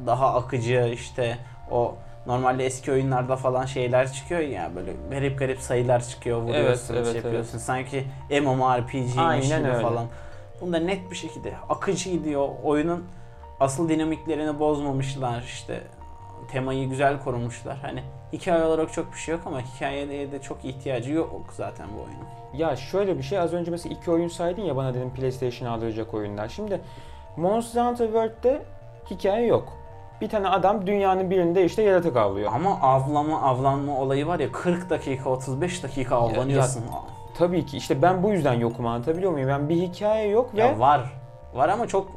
[0.07, 1.39] daha akıcı işte
[1.71, 1.95] o
[2.27, 7.07] normalde eski oyunlarda falan şeyler çıkıyor ya böyle garip garip sayılar çıkıyor vuruyorsun Evet, evet,
[7.07, 9.81] şey yapıyorsun sanki MMORPG'ymiş gibi öyle.
[9.81, 10.07] falan.
[10.61, 12.49] Bunda net bir şekilde akıcı gidiyor.
[12.65, 13.05] Oyunun
[13.61, 15.81] asıl dinamiklerini bozmamışlar işte
[16.53, 17.79] temayı güzel korumuşlar.
[17.83, 22.03] Hani hikaye olarak çok bir şey yok ama hikayeye de çok ihtiyacı yok zaten bu
[22.03, 22.27] oyunun.
[22.55, 26.15] Ya şöyle bir şey az önce mesela iki oyun saydın ya bana dedim PlayStation aldıracak
[26.15, 26.49] oyunlar.
[26.49, 26.81] Şimdi
[27.37, 28.63] Monster Hunter World'de
[29.11, 29.73] hikaye yok.
[30.21, 32.53] Bir tane adam dünyanın birinde işte yaratık avlıyor.
[32.55, 36.83] Ama avlama avlanma olayı var ya 40 dakika 35 dakika avlanıyorsun.
[37.39, 39.49] Tabii ki işte ben bu yüzden yokum anlatabiliyor muyum?
[39.49, 41.13] Yani bir hikaye yok ve Ya var.
[41.55, 42.09] Var ama çok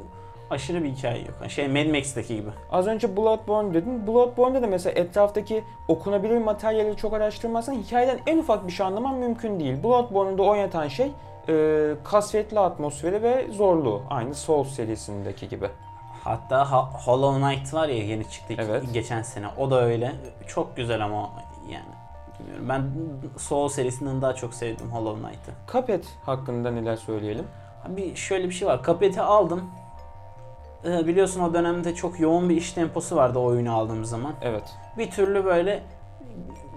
[0.50, 1.50] aşırı bir hikaye yok.
[1.50, 2.48] Şey Mad Max'teki gibi.
[2.72, 4.06] Az önce Bloodborne dedin.
[4.06, 9.60] Bloodborne'da da mesela etraftaki okunabilir materyali çok araştırmazsan hikayeden en ufak bir şey anlaman mümkün
[9.60, 9.82] değil.
[9.84, 11.12] Bloodborne'da oynatan şey
[11.48, 14.02] e, kasvetli atmosferi ve zorluğu.
[14.10, 15.68] Aynı Souls serisindeki gibi.
[16.24, 18.82] Hatta Ha- Hollow Knight var ya yeni çıktı Evet.
[18.92, 19.46] geçen sene.
[19.58, 20.12] O da öyle.
[20.48, 21.30] Çok güzel ama
[21.70, 21.84] yani.
[22.40, 22.68] Bilmiyorum.
[22.68, 22.82] Ben
[23.38, 25.52] Soul serisinden daha çok sevdim Hollow Knight'ı.
[25.72, 27.44] Cuphead hakkında neler söyleyelim?
[27.88, 28.80] Bir şöyle bir şey var.
[28.86, 29.70] Cuphead'i aldım.
[30.84, 34.32] Ee, biliyorsun o dönemde çok yoğun bir iş temposu vardı o oyunu aldığım zaman.
[34.42, 34.64] Evet.
[34.98, 35.82] Bir türlü böyle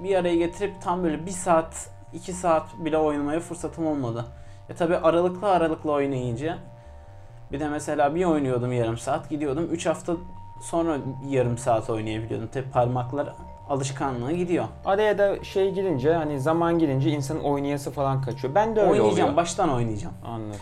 [0.03, 4.25] bir araya getirip tam böyle bir saat, iki saat bile oynamaya fırsatım olmadı.
[4.69, 6.57] E tabi aralıklı aralıklı oynayınca
[7.51, 9.67] bir de mesela bir oynuyordum yarım saat gidiyordum.
[9.71, 10.13] 3 hafta
[10.61, 10.97] sonra
[11.29, 12.47] yarım saat oynayabiliyordum.
[12.47, 13.35] Tabi parmaklar
[13.69, 14.65] alışkanlığı gidiyor.
[14.85, 18.55] Araya da şey girince hani zaman girince insanın oynayası falan kaçıyor.
[18.55, 19.35] Ben de öyle oynayacağım, oluyor.
[19.35, 20.15] baştan oynayacağım.
[20.25, 20.59] Anladım.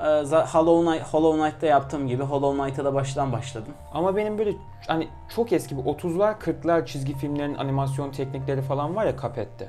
[0.00, 0.04] Ee,
[0.52, 3.72] Hollow, Knight, Hollow Knight'ta yaptığım gibi Hollow Knight'a da baştan başladım.
[3.92, 4.52] Ama benim böyle
[4.86, 9.68] hani çok eski bu 30'lar 40'lar çizgi filmlerin animasyon teknikleri falan var ya Cuphead'de.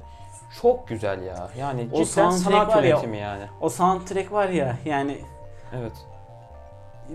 [0.61, 1.49] Çok güzel ya.
[1.57, 3.43] Yani O cidden sanat var ya, yönetimi yani.
[3.61, 5.17] O soundtrack var ya yani
[5.75, 5.93] Evet.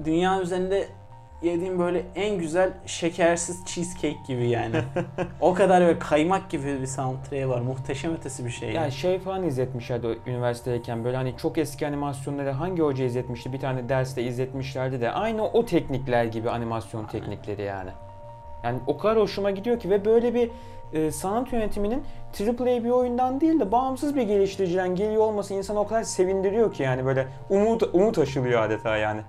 [0.05, 0.89] dünya üzerinde
[1.43, 4.77] yediğim böyle en güzel şekersiz cheesecake gibi yani.
[5.41, 7.61] o kadar böyle kaymak gibi bir soundtrack'i var.
[7.61, 8.73] Muhteşem ötesi bir şey.
[8.73, 13.89] Yani şey falan izletmişlerdi üniversitedeyken böyle hani çok eski animasyonları hangi hoca izletmişti bir tane
[13.89, 17.91] derste izletmişlerdi de aynı o teknikler gibi animasyon teknikleri yani.
[18.65, 20.51] Yani o kadar hoşuma gidiyor ki ve böyle bir
[20.93, 22.05] e, sanat yönetiminin
[22.41, 26.83] AAA bir oyundan değil de bağımsız bir geliştiriciden geliyor olması insanı o kadar sevindiriyor ki
[26.83, 29.21] yani böyle umut umut aşılıyor adeta yani.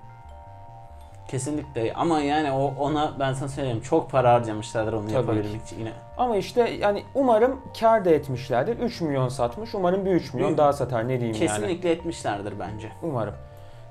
[1.28, 5.80] Kesinlikle ama yani o ona ben sana söyleyeyim çok para harcamışlardır onu Tabii yapabilmek için
[5.80, 5.92] yine.
[6.18, 8.80] Ama işte yani umarım kar da etmişlerdir.
[8.80, 9.76] 3 milyon satmış.
[9.76, 11.48] Umarım bir 3 milyon Büyük- daha satar ne diyeyim yani.
[11.48, 12.92] Kesinlikle etmişlerdir bence.
[13.04, 13.34] Umarım.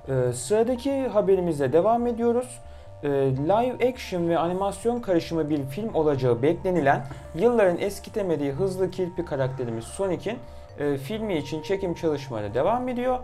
[0.09, 2.61] Ee, sıradaki haberimizle devam ediyoruz.
[3.03, 9.85] Ee, live action ve animasyon karışımı bir film olacağı beklenilen, yılların eskitemediği hızlı kirpi karakterimiz
[9.85, 10.39] Sonic'in
[10.79, 13.19] e, filmi için çekim çalışmaları devam ediyor.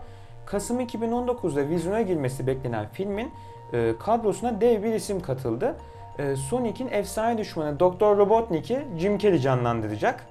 [0.45, 3.31] Kasım 2019'da vizyona girmesi beklenen filmin
[3.73, 5.75] e, kadrosuna dev bir isim katıldı.
[6.19, 8.17] E, Sonic'in efsane düşmanı Dr.
[8.17, 10.25] Robotnik'i Jim Carrey canlandıracak.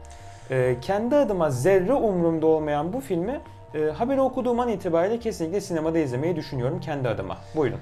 [0.51, 3.41] E, kendi adıma zerre umurumda olmayan bu filmi
[3.75, 7.39] e, haberi okuduğum an itibariyle kesinlikle sinemada izlemeyi düşünüyorum kendi adıma.
[7.57, 7.81] Buyurun.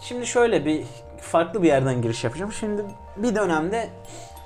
[0.00, 0.84] Şimdi şöyle bir
[1.20, 2.52] farklı bir yerden giriş yapacağım.
[2.52, 2.82] Şimdi
[3.16, 3.88] bir dönemde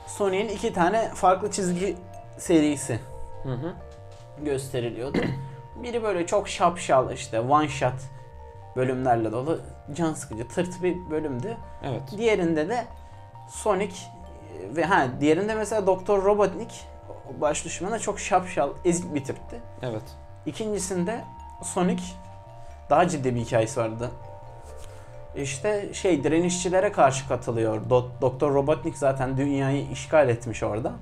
[0.06, 1.96] Sony'nin iki tane farklı çizgi
[2.38, 2.98] serisi
[3.42, 3.72] Hı hı.
[4.44, 5.18] gösteriliyordu.
[5.82, 7.92] Biri böyle çok şapşal işte one shot
[8.78, 9.60] bölümlerle dolu
[9.94, 11.56] can sıkıcı tırt bir bölümdü.
[11.82, 12.02] Evet.
[12.16, 12.84] Diğerinde de
[13.48, 16.84] Sonic e, ve ha diğerinde mesela Doktor Robotnik
[17.40, 19.60] baş düşmanı çok şapşal ezik bir tipti.
[19.82, 20.02] Evet.
[20.46, 21.20] İkincisinde
[21.62, 22.02] Sonic
[22.90, 24.10] daha ciddi bir hikayesi vardı.
[25.36, 27.82] İşte şey direnişçilere karşı katılıyor.
[27.90, 30.92] Do- Doktor Robotnik zaten dünyayı işgal etmiş orada.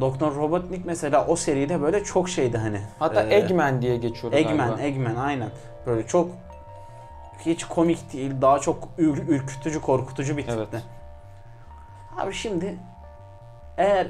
[0.00, 2.80] Doktor Robotnik mesela o seride böyle çok şeydi hani.
[2.98, 4.80] Hatta Ee, Eggman diye geçiyordu Eggman, galiba.
[4.80, 5.50] Eggman aynen.
[5.86, 6.30] Böyle çok
[7.38, 10.58] hiç komik değil, daha çok ür- ürkütücü, korkutucu bir tipti.
[10.72, 10.82] Evet.
[12.16, 12.76] Abi şimdi
[13.76, 14.06] eğer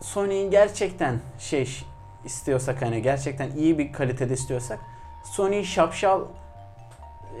[0.00, 1.84] Sony'in gerçekten şey
[2.24, 4.78] istiyorsak hani gerçekten iyi bir kalitede istiyorsak
[5.24, 6.20] Sony şapşal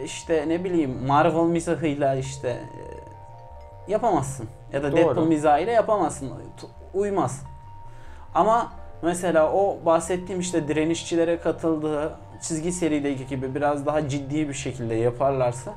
[0.04, 4.48] işte ne bileyim Marvel mizahıyla işte e, yapamazsın.
[4.72, 5.00] Ya da Doğru.
[5.00, 6.32] Deadpool mizahıyla yapamazsın.
[6.94, 7.42] Uymaz.
[8.34, 14.94] Ama mesela o bahsettiğim işte direnişçilere katıldığı çizgi serideki gibi biraz daha ciddi bir şekilde
[14.94, 15.74] yaparlarsa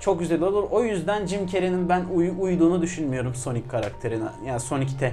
[0.00, 0.64] çok güzel olur.
[0.70, 4.28] O yüzden Jim Carrey'nin ben uy- uyduğunu düşünmüyorum Sonic karakterine.
[4.46, 5.12] Yani Sonic'te.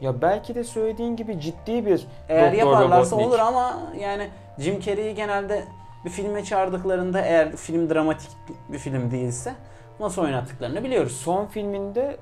[0.00, 3.28] Ya belki de söylediğin gibi ciddi bir Eğer Doktor yaparlarsa Robotnik.
[3.28, 5.64] olur ama yani Jim Carrey'i genelde
[6.04, 8.30] bir filme çağırdıklarında eğer film dramatik
[8.68, 9.54] bir film değilse
[10.00, 11.12] nasıl oynattıklarını biliyoruz.
[11.16, 12.16] Son filminde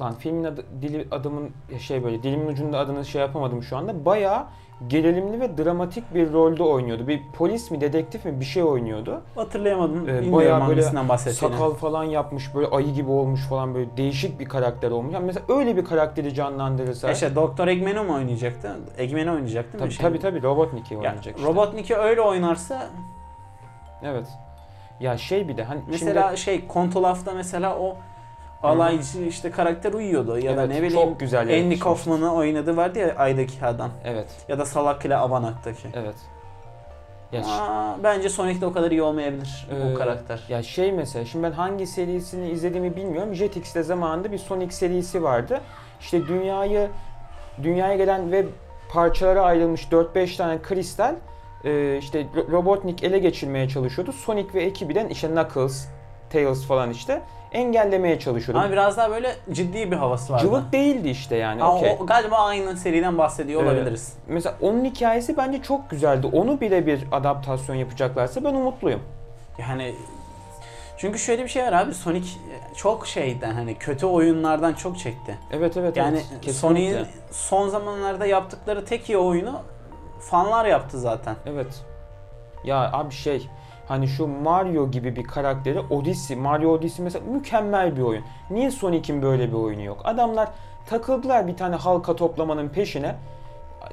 [0.00, 4.04] lan filmin adı, dili adımın şey böyle dilimin ucunda adını şey yapamadım şu anda.
[4.04, 4.46] Bayağı
[4.88, 7.08] gerilimli ve dramatik bir rolde oynuyordu.
[7.08, 9.22] Bir polis mi, dedektif mi bir şey oynuyordu.
[9.34, 10.08] Hatırlayamadım.
[10.08, 10.82] Ee, bayağı böyle.
[11.32, 15.14] Sakal falan yapmış, böyle ayı gibi olmuş falan böyle değişik bir karakter olmuş.
[15.14, 18.76] Yani mesela öyle bir karakteri canlandırırsa İşte Doktor Eggman'ı mı oynayacaktı?
[18.98, 19.94] Eggman'ı oynayacaktı değil tabii mi?
[19.94, 21.48] Şey- tabii tabii Robotnik'i Ya, oynayacak işte.
[21.48, 22.86] Robotnik'i öyle oynarsa
[24.02, 24.26] Evet.
[25.00, 27.96] Ya şey bir de hani mesela şey Kontolaf'ta mesela o
[28.62, 31.78] alaycı işte karakter uyuyordu ya da Evet, ne bileyim çok güzel Andy.
[31.78, 35.88] Kaufman'ı oynadı vardı ya Ay'daki adam evet, ya da Salak ile Avanak'taki.
[35.94, 36.14] evet.
[37.32, 40.42] Ya, ş- Aa, bence Sonic'te o kadar iyi olmayabilir Ee, bu karakter.
[40.48, 43.34] ya şey mesela şimdi ben hangi serisini izlediğimi bilmiyorum.
[43.34, 45.60] Jetix'te zamanında bir Sonic serisi vardı.
[46.00, 46.88] İşte dünyayı
[47.62, 48.44] dünyaya gelen ve
[48.92, 51.14] parçalara ayrılmış 4-5 tane kristal
[51.64, 54.12] e, işte Ro- Robotnik ele geçirmeye çalışıyordu.
[54.12, 55.88] Sonic ve ekibinden işte Knuckles,
[56.32, 57.22] Tails falan işte
[57.56, 58.58] engellemeye çalışıyordu.
[58.62, 60.42] Ama biraz daha böyle ciddi bir havası vardı.
[60.42, 61.60] Cıvık değildi işte yani.
[61.60, 61.96] Ha, okey.
[62.00, 64.12] o, galiba aynı seriden bahsediyor Ee, olabiliriz.
[64.28, 66.26] Mesela onun hikayesi bence çok güzeldi.
[66.32, 69.00] Onu birebir adaptasyon yapacaklarsa ben umutluyum.
[69.58, 69.94] Yani
[70.98, 72.28] çünkü şöyle bir şey var abi Sonic
[72.76, 75.38] çok şeyden hani kötü oyunlardan çok çekti.
[75.52, 76.54] Evet evet Yani evet.
[76.54, 79.60] Sony'nin son zamanlarda yaptıkları tek iyi oyunu
[80.20, 81.36] fanlar yaptı zaten.
[81.46, 81.84] Evet.
[82.64, 83.48] Ya abi şey
[83.88, 88.24] hani şu Mario gibi bir karakteri Odyssey, Mario Odyssey mesela mükemmel bir oyun.
[88.50, 90.00] Niye Sonic'in böyle bir oyunu yok?
[90.04, 90.48] Adamlar
[90.86, 93.14] takıldılar bir tane halka toplamanın peşine.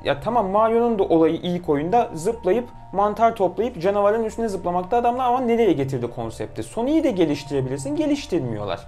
[0.03, 5.39] Ya tamam Mario'nun da olayı ilk oyunda zıplayıp mantar toplayıp canavarın üstüne zıplamakta adamlar ama
[5.39, 6.63] nereye getirdi konsepti?
[6.63, 8.79] Sonic'i de geliştirebilirsin, geliştirmiyorlar.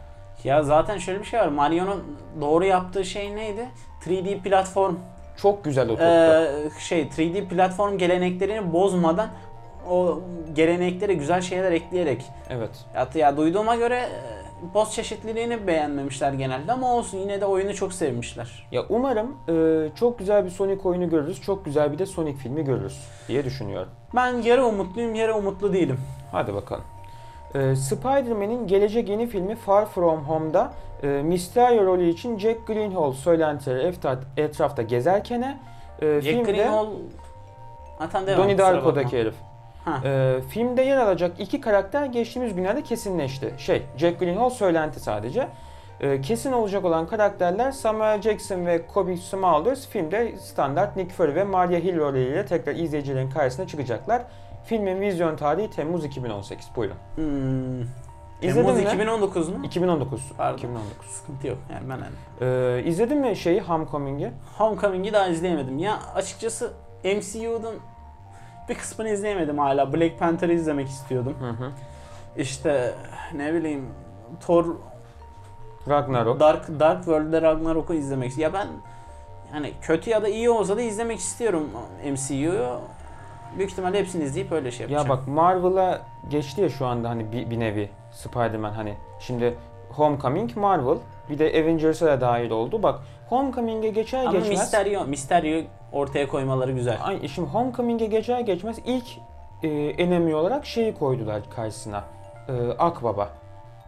[0.44, 1.48] Ya zaten şöyle bir şey var.
[1.48, 2.04] Mario'nun
[2.42, 3.70] doğru yaptığı şey neydi?
[4.02, 4.96] 3D platform
[5.38, 6.04] Çok güzel oturttu.
[6.06, 9.30] Ee, şey 3D platform geleneklerini bozmadan
[9.90, 10.22] o
[10.54, 12.26] geleneklere güzel şeyler ekleyerek.
[12.50, 12.70] Evet.
[12.96, 17.94] Ya, ya duyduğuma göre e, boss çeşitliliğini beğenmemişler genelde ama olsun yine de oyunu çok
[17.94, 18.68] sevmişler.
[18.72, 21.42] Ya umarım e, çok güzel bir Sonic oyunu görürüz.
[21.42, 23.90] Çok güzel bir de Sonic filmi görürüz diye düşünüyorum.
[24.16, 26.00] Ben yarı umutluyum, yarı umutlu değilim.
[26.32, 26.84] Hadi bakalım.
[27.56, 30.72] Ee, Spider-Man'in gelecek yeni filmi Far From Home'da
[31.04, 35.60] e, Mysterio rolü için Jack Gyllenhaal söylentileri etraf- etrafta gezerken
[36.02, 36.88] e, Jack filmde Gyllenhaal...
[38.00, 38.38] Ha tamam.
[38.38, 39.36] Donnie Darko'daki herif.
[39.86, 40.02] Ha.
[40.06, 43.54] E, filmde yer alacak iki karakter geçtiğimiz günlerde kesinleşti.
[43.58, 45.48] Şey, Jack Gyllenhaal söylenti sadece.
[46.00, 51.44] E, kesin olacak olan karakterler Samuel Jackson ve Kobe Smulders filmde standart Nick Fury ve
[51.44, 54.22] Maria Hill rolüyle tekrar izleyicilerin karşısına çıkacaklar.
[54.66, 56.68] Filmin vizyon tarihi Temmuz 2018.
[56.76, 56.98] Buyurun.
[57.16, 57.82] Hmm.
[58.42, 58.88] İzledin Temmuz mi?
[58.88, 59.66] 2019 mu?
[59.66, 60.22] 2019.
[60.38, 60.58] Pardon.
[60.58, 61.08] 2019.
[61.08, 62.16] Sıkıntı yok yani ben hani.
[62.42, 64.32] Ee, izledin mi şeyi Homecoming'i?
[64.58, 65.80] Homecoming'i daha izleyemedim.
[65.80, 67.76] Ya açıkçası MCU'nun
[68.70, 69.94] bir kısmını izleyemedim hala.
[69.94, 71.36] Black Panther'ı izlemek istiyordum.
[71.40, 71.72] Hı hı.
[72.38, 72.94] İşte
[73.36, 73.86] ne bileyim
[74.42, 74.66] Thor
[75.90, 76.40] Ragnarok.
[76.40, 78.56] Dark Dark World'de Ragnarok'u izlemek istiyorum.
[78.56, 78.68] Ya ben
[79.52, 81.70] hani kötü ya da iyi olsa da izlemek istiyorum
[82.12, 82.80] MCU'yu.
[83.58, 85.08] Büyük ihtimalle hepsini izleyip öyle şey yapacağım.
[85.08, 88.96] ya bak Marvel'a geçti ya şu anda hani bir, bir nevi Spider-Man hani.
[89.20, 89.56] Şimdi
[89.98, 90.98] Homecoming Marvel
[91.30, 92.84] bir de Avengers'a da dahil oldu.
[92.84, 94.50] Bak Homecoming'e geçer Ama geçmez.
[94.50, 96.98] Mysterio, Mysterio ortaya koymaları güzel.
[97.04, 99.06] Ay, şimdi Homecoming'e geçer geçmez ilk
[99.64, 102.04] e, enemy olarak şeyi koydular karşısına.
[102.50, 103.30] E, Akbaba.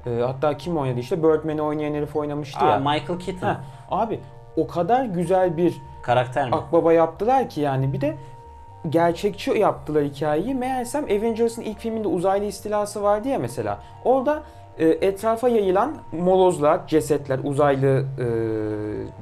[0.05, 2.77] E, hatta kim oynadı işte Birdman'i oynayan herif oynamıştı Aa, ya.
[2.77, 3.47] Michael Keaton.
[3.47, 4.19] Ha, abi
[4.57, 6.55] o kadar güzel bir Karakter mi?
[6.55, 8.17] Akbaba yaptılar ki yani bir de
[8.89, 10.55] gerçekçi yaptılar hikayeyi.
[10.55, 13.79] Meğersem Avengers'ın ilk filminde uzaylı istilası vardı ya mesela.
[14.05, 14.43] Orada
[14.85, 18.25] etrafa yayılan molozlar, cesetler, uzaylı e,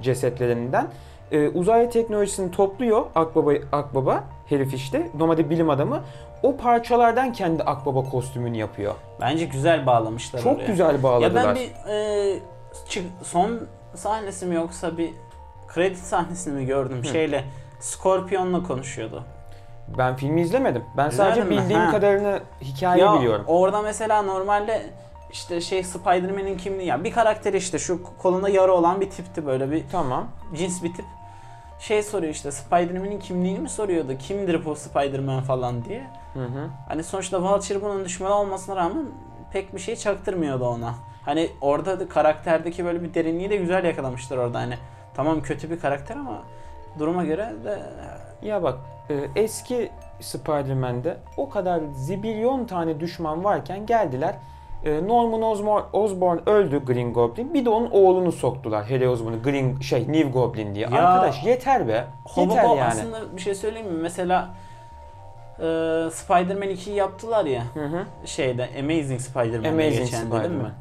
[0.04, 0.88] cesetlerinden
[1.32, 6.02] e, uzaylı teknolojisini topluyor Akbaba, Akbaba herif işte, normalde bilim adamı.
[6.44, 8.94] O parçalardan kendi Akbaba kostümünü yapıyor.
[9.22, 10.66] Bence güzel bağlamışlar Çok oraya.
[10.66, 11.42] güzel bağladılar.
[11.44, 12.40] Ya ben bir e,
[12.90, 13.60] çık- son
[13.96, 15.10] sahnesi mi yoksa bir
[15.68, 17.08] kredi sahnesini mi gördüm Hı.
[17.08, 17.44] şeyle
[17.80, 19.24] Scorpion'la konuşuyordu.
[19.98, 20.84] Ben filmi izlemedim.
[20.98, 21.64] Ben sadece İzlemedin mi?
[21.64, 21.92] bildiğim Ha.
[21.92, 23.46] kadarını hikaye ya biliyorum.
[23.48, 24.82] orada mesela normalde
[25.36, 29.72] işte şey Spider-Man'in kimliği ya bir karakteri işte şu kolunda yara olan bir tipti böyle
[29.72, 30.28] bir Tamam.
[30.56, 31.06] cins bir tip.
[31.80, 34.18] Şey soruyor işte Spider-Man'in kimliğini mi soruyordu?
[34.18, 36.04] Kimdir bu Spider-Man falan diye.
[36.34, 36.70] Hı hı.
[36.88, 39.06] Hani sonuçta Vulture bunun düşmanı olmasına rağmen
[39.52, 40.94] pek bir şey çaktırmıyordu ona.
[41.26, 44.78] Hani orada da karakterdeki böyle bir derinliği de güzel yakalamışlar orada hani.
[45.14, 46.44] Tamam kötü bir karakter ama
[47.00, 47.80] duruma göre de
[48.42, 48.78] Ya bak
[49.10, 54.36] e, eski Spider-Man'de o kadar zibilyon tane düşman varken geldiler.
[54.86, 57.54] E, Norman Osborn, Osborn öldü Green Goblin.
[57.54, 58.84] Bir de onun oğlunu soktular.
[58.86, 60.88] Harry Osborn'u Green şey New Goblin diye.
[60.92, 62.06] Ya, Arkadaş yeter be.
[62.26, 62.84] Hobo yeter yani.
[62.84, 64.02] aslında bir şey söyleyeyim mi?
[64.02, 64.50] Mesela
[65.60, 65.64] e,
[66.12, 68.06] Spider-Man 2'yi yaptılar ya Hı hı.
[68.26, 70.72] şeyde Amazing Spider-Man'de Amazing geçen değil mi?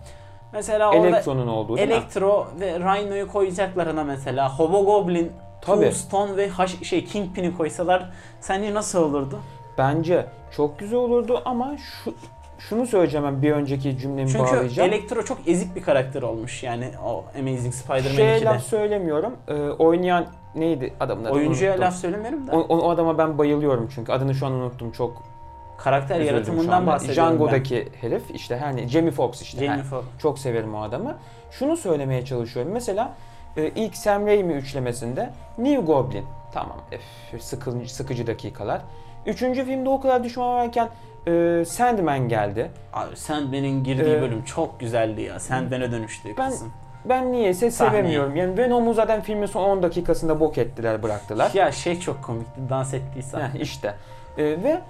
[0.53, 1.95] Mesela orada Electro'nun olduğu değil mi?
[1.95, 4.59] Electro ve Rhino'yu koyacaklar ana mesela.
[4.59, 5.81] Hobo Goblin, Tabii.
[5.85, 9.39] Tombstone ve Haş- şey Kingpin'i koysalar sence nasıl olurdu?
[9.79, 12.15] Bence çok güzel olurdu ama şu
[12.69, 14.91] şunu söyleyeceğim ben bir önceki cümlemi Çünkü bağlayacağım.
[14.91, 18.45] Elektro çok ezik bir karakter olmuş yani o Amazing Spider-Man Şeye 2'de.
[18.45, 19.37] laf söylemiyorum.
[19.49, 21.33] E, oynayan neydi adamın adı?
[21.35, 21.87] Oyuncuya Unuttum.
[21.87, 25.23] laf söylemiyorum da O, o adama ben bayılıyorum çünkü adını şu an unuttum çok
[25.79, 26.87] karakter üzüldüm şu yaratımından anda.
[26.93, 29.61] bahsediyorum Django'daki herif işte hani Jamie Foxx işte.
[29.63, 29.67] ben.
[29.69, 30.05] Ha, Jamie Foxx.
[30.19, 31.17] çok severim o adamı.
[31.51, 32.73] Şunu söylemeye çalışıyorum.
[32.73, 33.13] Mesela
[33.57, 36.25] e, ilk Sam Raimi üçlemesinde New Goblin.
[36.53, 36.77] Tamam
[37.33, 38.81] öf, sıkıcı, sıkıcı dakikalar.
[39.27, 40.89] Üçüncü filmde o kadar düşman varken
[41.27, 42.71] e, Sandman geldi.
[42.93, 45.41] Abi Sandman'in girdiği Ee, bölüm çok güzeldi ya.
[45.41, 46.73] Sandman'e dönüştü ben- kızım.
[47.05, 47.91] Ben niyeyse Sahneyi.
[48.03, 48.37] sevemiyorum.
[48.37, 51.51] Yani Venom'u zaten filmin son 10 dakikasında bok ettiler bıraktılar.
[51.55, 53.45] Ya şey çok komikti dans ettiği sahne.
[53.59, 53.95] Heh, işte.
[54.39, 54.81] E, ve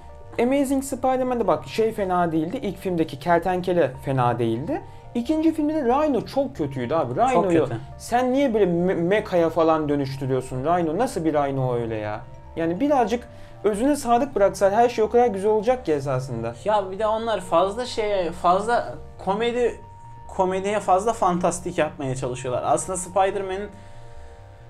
[0.42, 2.56] Amazing Spider-Man'de bak şey fena değildi.
[2.62, 4.80] İlk filmdeki kertenkele fena değildi.
[5.14, 7.14] İkinci filmde de Rhino çok kötüydü abi.
[7.14, 7.76] çok Rhino'yu kötü.
[7.98, 10.98] sen niye böyle me- mekaya falan dönüştürüyorsun Rhino?
[10.98, 12.20] Nasıl bir Rhino öyle ya?
[12.56, 13.28] Yani birazcık
[13.64, 16.54] özüne sadık bıraksan her şey o kadar güzel olacak ki esasında.
[16.64, 19.80] Ya bir de onlar fazla şeye fazla komedi
[20.28, 22.62] komediye fazla fantastik yapmaya çalışıyorlar.
[22.66, 23.68] Aslında Spider-Man'in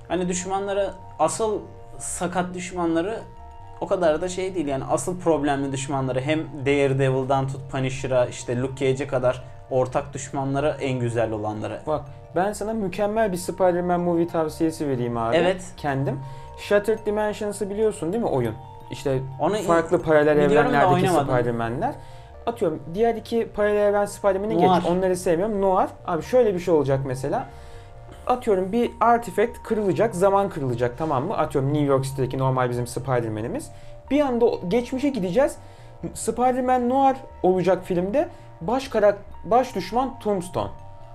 [0.09, 1.61] hani düşmanları asıl
[1.99, 3.21] sakat düşmanları
[3.81, 8.77] o kadar da şey değil yani asıl problemli düşmanları hem Daredevil'dan tut Punisher'a işte Luke
[8.77, 11.81] Cage'e kadar ortak düşmanları en güzel olanları.
[11.87, 12.05] Bak
[12.37, 15.37] ben sana mükemmel bir Spider-Man movie tavsiyesi vereyim abi.
[15.37, 15.65] Evet.
[15.77, 16.21] Kendim.
[16.59, 18.55] Shattered Dimensions'ı biliyorsun değil mi oyun?
[18.91, 21.09] İşte Onu farklı paralel evrenlerdeki.
[21.09, 21.95] Spider-Man'ler.
[22.47, 24.91] Atıyorum diğer iki paralel evren Spider-Man'i geç.
[24.91, 25.63] Onları sevmiyorum.
[25.63, 25.89] Noir.
[26.07, 27.47] Abi şöyle bir şey olacak mesela.
[28.27, 31.37] Atıyorum bir artifact kırılacak, zaman kırılacak tamam mı?
[31.37, 33.71] Atıyorum New York City'deki normal bizim Spider-Man'imiz.
[34.11, 35.57] Bir anda geçmişe gideceğiz.
[36.15, 38.29] Spider-Man Noir olacak filmde.
[38.61, 40.71] Baş karak baş düşman Tombstone.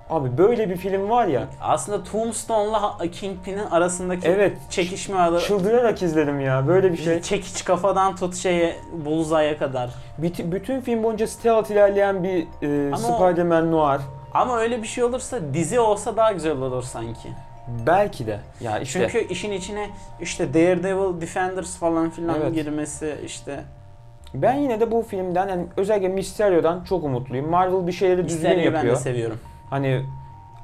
[0.09, 1.47] Abi böyle bir film var ya.
[1.61, 4.57] aslında Tombstone'la Kingpin'in arasındaki Evet.
[4.69, 6.67] çekişme adı Çıldırarak izledim ya.
[6.67, 7.21] Böyle bir şey.
[7.21, 9.89] çekiç kafadan tut şeye Bullseye'ye kadar.
[10.17, 14.01] Bütün, bütün film boyunca stealth ilerleyen bir e, Spider-Man Noir.
[14.33, 17.29] Ama öyle bir şey olursa dizi olsa daha güzel olur sanki.
[17.87, 18.39] Belki de.
[18.61, 19.89] Ya işte Çünkü işin içine
[20.21, 22.53] işte Daredevil, Defenders falan filan Evet.
[22.53, 23.63] girmesi işte
[24.33, 27.49] ben yine de bu filmden yani özellikle Mysterio'dan çok umutluyum.
[27.49, 28.95] Marvel bir şeyleri düzgün Mysterio'yu ben yapıyor.
[28.95, 29.39] de seviyorum.
[29.69, 30.05] Hani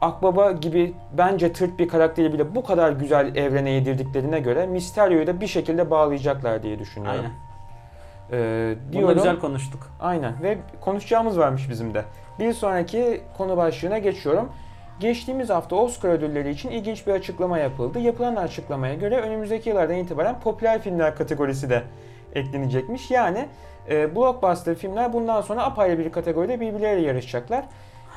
[0.02, 5.42] Akbaba gibi bence tırt bir karakteri bile bu kadar güzel evrene yedirdiklerine göre Mysterio'yu da
[5.42, 7.20] bir şekilde bağlayacaklar diye düşünüyorum.
[7.20, 7.32] Aynen.
[8.32, 9.16] Ee, Bunu diyorum.
[9.16, 9.88] güzel konuştuk.
[10.00, 12.04] Aynen ve konuşacağımız varmış bizim de.
[12.40, 14.50] Bir sonraki konu başlığına geçiyorum.
[15.00, 18.00] Geçtiğimiz hafta Oscar ödülleri için ilginç bir açıklama yapıldı.
[18.00, 21.84] Yapılan açıklamaya göre önümüzdeki yıllardan itibaren popüler filmler kategorisi de
[22.36, 23.12] eklenecekmiş.
[23.12, 23.46] Yani
[23.90, 27.66] e, blockbuster filmler bundan sonra apayrı bir kategoride birbirleriyle yarışacaklar.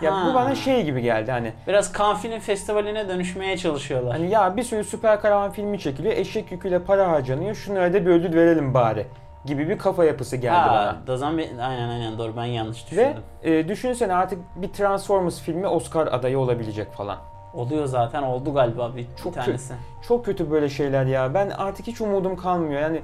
[0.02, 0.26] Ya Ha.
[0.30, 4.12] bu bana şey gibi geldi hani Biraz Cannes Film Festivali'ne dönüşmeye çalışıyorlar.
[4.12, 8.10] hani ya bir sürü süper kahraman filmi çekiliyor, eşek yüküyle para harcanıyor, şunlara da bir
[8.10, 9.06] ödül verelim bari
[9.44, 10.86] gibi bir kafa yapısı geldi bana.
[10.86, 13.22] ha, Dazan bir- aynen aynen doğru ben yanlış Ve düşündüm.
[13.42, 17.16] e, düşünsene artık bir Transformers filmi Oscar adayı olabilecek falan.
[17.54, 19.74] Oluyor zaten oldu galiba bir, Çok bir tanesi.
[20.08, 21.34] Çok kötü böyle şeyler ya.
[21.34, 22.80] Ben artık hiç umudum kalmıyor.
[22.80, 23.00] Yani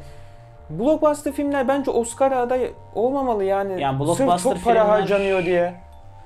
[0.70, 3.80] Blockbuster filmler bence Oscar aday olmamalı yani.
[3.82, 5.74] Yani Sırf çok para filmler- harcanıyor diye.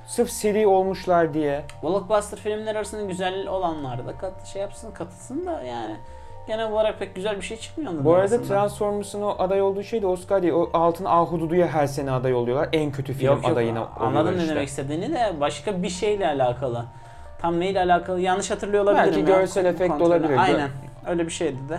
[0.09, 1.65] Sırf seri olmuşlar diye.
[1.83, 5.97] Blockbuster filmler arasında güzel olanlar da kat, şey yapsın katılsın da yani
[6.47, 8.43] genel olarak pek güzel bir şey çıkmıyor onların Bu arada arasında.
[8.49, 10.53] Transformers'ın o aday olduğu şey de Oscar değil.
[10.53, 12.69] O Altın Ahududu'ya her sene aday oluyorlar.
[12.73, 14.55] En kötü film Yok yok adayına anladım oluyorlar ne işte.
[14.55, 16.85] demek istediğini de başka bir şeyle alakalı.
[17.41, 19.13] Tam neyle alakalı yanlış hatırlıyor olabilirim.
[19.17, 19.37] Belki ya.
[19.39, 20.37] görsel efekt Kontrolü- olabilir.
[20.39, 20.71] Aynen
[21.07, 21.79] öyle bir şeydi de.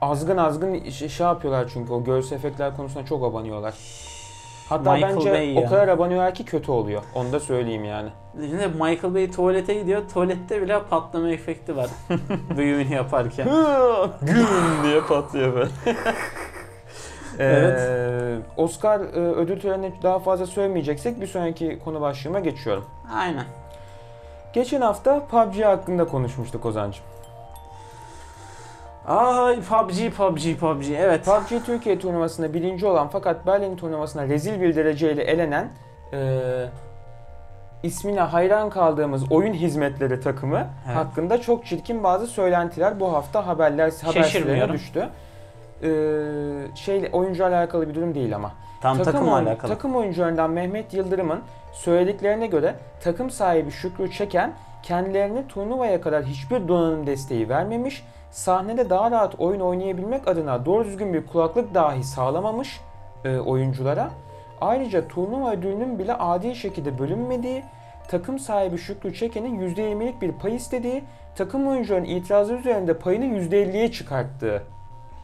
[0.00, 3.74] Azgın azgın şey, şey yapıyorlar çünkü o görsel efektler konusunda çok abanıyorlar.
[4.68, 5.68] Hatta Michael bence Bay o ya.
[5.68, 7.02] kadar abanıyorlar ki kötü oluyor.
[7.14, 8.08] Onu da söyleyeyim yani.
[8.34, 10.02] Şimdi Michael Bay tuvalete gidiyor.
[10.12, 11.86] Tuvalette bile patlama efekti var.
[12.56, 13.48] Büyümünü yaparken.
[14.22, 14.46] Güm
[14.84, 15.70] diye patlıyor böyle.
[17.40, 17.80] Evet.
[17.80, 22.84] Ee, Oscar e, ödül törenine daha fazla söylemeyeceksek bir sonraki konu başlığıma geçiyorum.
[23.14, 23.44] Aynen.
[24.52, 27.04] Geçen hafta PUBG hakkında konuşmuştuk Ozan'cığım.
[29.06, 31.24] Ay PUBG PUBG PUBG evet.
[31.24, 35.68] PUBG Türkiye turnuvasında birinci olan fakat Berlin turnuvasına rezil bir dereceyle elenen
[36.12, 36.40] e,
[37.82, 40.96] ismine hayran kaldığımız oyun hizmetleri takımı Evet.
[40.96, 44.74] hakkında çok çirkin bazı söylentiler bu hafta haberler haber sitelerine Şaşırmıyorum.
[44.74, 45.08] düştü.
[45.82, 45.88] E,
[46.74, 48.52] şeyle oyuncularla alakalı bir durum değil ama.
[48.82, 49.72] Tam takımla oyun- alakalı.
[49.72, 51.40] takım oyuncularından Mehmet Yıldırım'ın
[51.72, 59.10] söylediklerine göre takım sahibi Şükrü Çeken kendilerine turnuvaya kadar hiçbir donanım desteği vermemiş, sahnede daha
[59.10, 62.80] rahat oyun oynayabilmek adına doğru düzgün bir kulaklık dahi sağlamamış
[63.24, 64.10] e, oyunculara.
[64.60, 67.64] Ayrıca turnuva ödülünün bile adil şekilde bölünmediği,
[68.08, 71.04] takım sahibi Şükrü Çeken'in %20'lik bir pay istediği,
[71.36, 74.62] takım oyuncuların itirazı üzerinde payını %50'ye çıkarttığı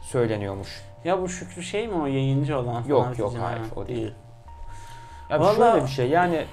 [0.01, 0.81] söyleniyormuş.
[1.03, 2.83] Ya bu Şükrü şey mi o yayıncı olan?
[2.87, 4.13] Yok, yok, hayır, Ha, o değil.
[5.29, 5.59] Ya Vallahi...
[5.59, 6.45] Vallahi- şöyle bir şey yani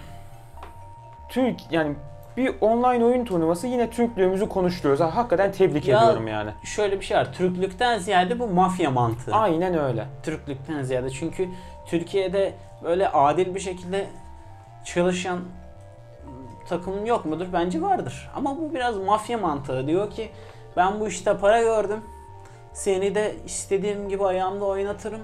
[1.29, 1.95] Türk yani
[2.37, 5.01] bir online oyun turnuvası yine Türklüğümüzü konuşturuyoruz.
[5.01, 6.51] Ha, hakikaten tebrik Ya- ediyorum yani.
[6.65, 7.33] Şöyle bir şey var.
[7.33, 9.35] Türklükten ziyade bu mafya mantığı.
[9.35, 10.07] Aynen öyle.
[10.23, 11.11] Türklükten ziyade.
[11.11, 11.49] Çünkü
[11.87, 12.53] Türkiye'de
[12.85, 14.07] böyle adil bir şekilde
[14.85, 15.39] çalışan
[16.69, 17.47] takım yok mudur?
[17.53, 18.31] Bence vardır.
[18.37, 19.87] Ama bu biraz mafya mantığı.
[19.87, 20.31] Diyor ki
[20.77, 22.01] ben bu işte para gördüm.
[22.73, 25.21] Seni de istediğim gibi ayağımda oynatırım.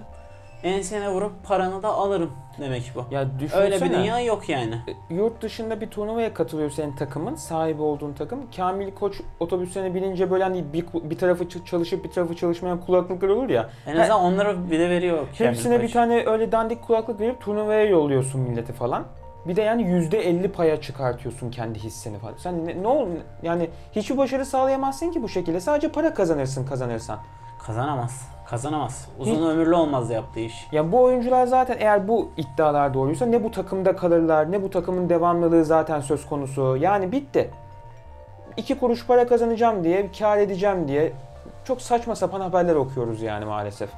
[0.62, 3.14] Ensene vurup paranı da alırım demek bu.
[3.14, 3.62] Ya düşünsene.
[3.62, 4.74] Öyle bir dünya yok yani.
[5.10, 8.50] e, Yurt dışında bir turnuvaya katılıyor senin takımın, sahibi olduğun takım.
[8.56, 13.48] Kamil Koç otobüslerine binince böyle hani bir, bir tarafı çalışıp bir tarafı çalışmayan kulaklıklar olur
[13.48, 13.70] ya.
[13.86, 15.18] En azından onlara bir de veriyor.
[15.38, 15.92] Kamil Hepsine bir Koç.
[15.92, 19.04] tane öyle dandik kulaklık verip turnuvaya yolluyorsun milleti falan.
[19.48, 22.34] Bir de yani %50 paya çıkartıyorsun kendi hisseni falan.
[22.38, 23.08] Sen ne, ne ol
[23.42, 25.60] yani hiçbir başarı sağlayamazsın ki bu şekilde.
[25.60, 27.18] Sadece para kazanırsın kazanırsan.
[27.66, 28.28] Kazanamaz.
[28.50, 29.08] Kazanamaz.
[29.18, 30.66] Uzun Hiç- ömürlü olmaz yaptığı iş.
[30.72, 35.08] Ya bu oyuncular zaten eğer bu iddialar doğruysa ne bu takımda kalırlar ne bu takımın
[35.08, 36.76] devamlılığı zaten söz konusu.
[36.76, 37.50] Yani bitti.
[38.56, 41.12] İki kuruş para kazanacağım diye, kar edeceğim diye
[41.64, 43.90] çok saçma sapan haberler okuyoruz yani maalesef.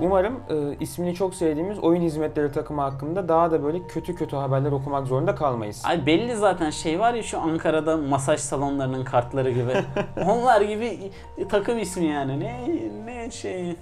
[0.00, 4.72] Umarım e, ismini çok sevdiğimiz oyun hizmetleri takımı hakkında daha da böyle kötü kötü haberler
[4.72, 5.82] okumak zorunda kalmayız.
[5.86, 9.72] Ay belli zaten şey var ya şu Ankara'da masaj salonlarının kartları gibi.
[10.26, 11.10] Onlar gibi
[11.48, 12.40] takım ismi yani.
[12.40, 13.76] Ne ne şey.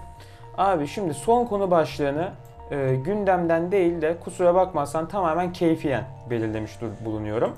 [0.58, 2.28] Abi şimdi son konu başlığını
[2.70, 6.72] e, gündemden değil de kusura bakmazsan tamamen keyfiyen belirlemiş
[7.04, 7.52] bulunuyorum.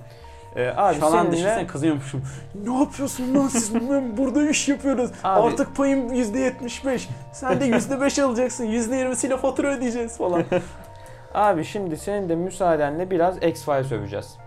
[0.56, 2.22] E, abi Şu an seninle düşünsene kızıyormuşum.
[2.66, 3.74] Ne yapıyorsun lan siz?
[4.16, 5.10] Burada iş yapıyoruz.
[5.24, 7.08] Abi- Artık payım %75.
[7.32, 8.64] Sen de %5 alacaksın.
[8.66, 10.42] %20'siyle fatura ödeyeceğiz falan.
[11.34, 14.38] abi şimdi senin de müsaadenle biraz X-Files öveceğiz.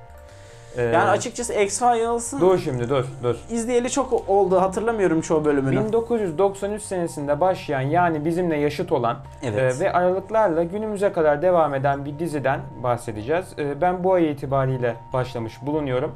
[0.77, 3.35] E, yani açıkçası X-Files'ın Dur şimdi dur dur.
[3.49, 4.61] izleyeli çok oldu.
[4.61, 5.85] Hatırlamıyorum çoğu bölümünü.
[5.87, 9.75] 1993 senesinde başlayan yani bizimle yaşıt olan Evet.
[9.75, 13.45] e, ve aralıklarla günümüze kadar devam eden bir diziden bahsedeceğiz.
[13.59, 16.11] E, ben bu ay itibariyle başlamış bulunuyorum.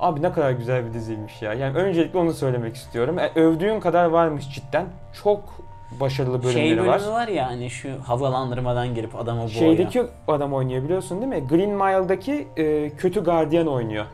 [0.00, 1.54] Abi ne kadar güzel bir diziymiş ya.
[1.54, 3.18] Yani öncelikle onu söylemek istiyorum.
[3.18, 4.86] E, övdüğün kadar varmış cidden.
[5.24, 5.40] Çok
[5.90, 7.06] başarılı bölümleri şey bölümü var.
[7.06, 7.28] var.
[7.28, 9.50] ya hani şu havalandırmadan girip adamı boğuyor.
[9.50, 11.48] Şeydeki adam oynuyor biliyorsun değil mi?
[11.48, 14.06] Green Mile'daki e, kötü gardiyan oynuyor.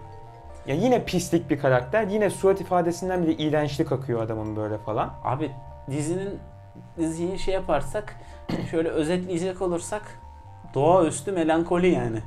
[0.67, 2.07] Ya yine pislik bir karakter.
[2.07, 5.11] Yine surat ifadesinden bile iğrençlik akıyor adamın böyle falan.
[5.25, 5.51] Abi
[5.91, 6.39] dizinin
[6.99, 8.17] diziyi şey yaparsak
[8.71, 10.21] şöyle özetleyecek olursak
[10.75, 12.19] doğaüstü melankoli yani.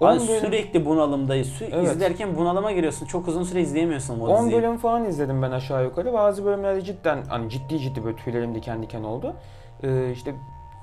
[0.00, 1.48] 10 Abi bölüm- sürekli bunalımdayız.
[1.48, 1.84] Sü- Evet.
[1.88, 3.06] İzlerken bunalıma giriyorsun.
[3.06, 4.62] Çok uzun süre izleyemiyorsun o 10 diziyi.
[4.62, 6.12] bölüm falan izledim ben aşağı yukarı.
[6.12, 9.34] Bazı bölümlerde cidden hani ciddi ciddi böyle tüylerim diken diken oldu.
[9.82, 10.34] Ee, işte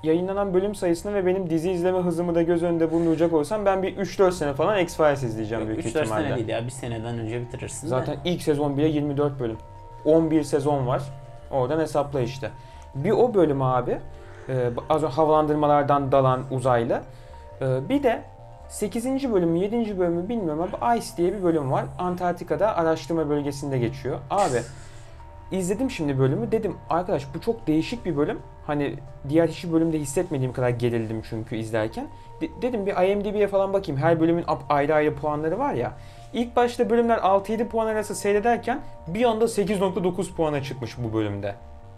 [0.04, 3.98] yayınlanan bölüm sayısını ve benim dizi izleme hızımı da göz önünde bulunduracak olsam ben bir
[3.98, 6.24] 3-4 sene falan X-Files izleyeceğim büyük 3-4 ihtimalle.
[6.28, 6.64] sene değil ya.
[6.66, 8.20] Bir seneden önce bitirirsin Zaten de.
[8.26, 9.58] ilk sezon bile 24 bölüm.
[10.06, 11.02] 11 sezon var.
[11.52, 12.50] Oradan hesapla işte.
[12.96, 13.98] Bir o bölüm abi.
[14.50, 17.02] e, az önce havalandırmalardan dalan uzaylı.
[17.62, 18.22] E, bir de
[18.70, 19.34] 8.
[19.34, 20.00] bölümü 7.
[20.00, 21.86] bölümü bilmiyorum ama Ice diye bir bölüm var.
[22.00, 24.20] Antarktika'da araştırma bölgesinde geçiyor.
[24.30, 24.58] Abi
[25.52, 28.40] izledim şimdi bölümü dedim arkadaş bu çok değişik bir bölüm.
[28.68, 28.96] Hani
[29.30, 32.08] diğer hiçbir bölümde hissetmediğim kadar gerildim çünkü izlerken.
[32.42, 34.02] De- dedim bir IMDb'ye falan bakayım.
[34.02, 35.92] Her bölümün ayrı ayrı puanları var ya.
[36.34, 41.56] İlk başta bölümler 6-7 puan arası seyrederken bir anda 8.9 puana çıkmış bu bölümde.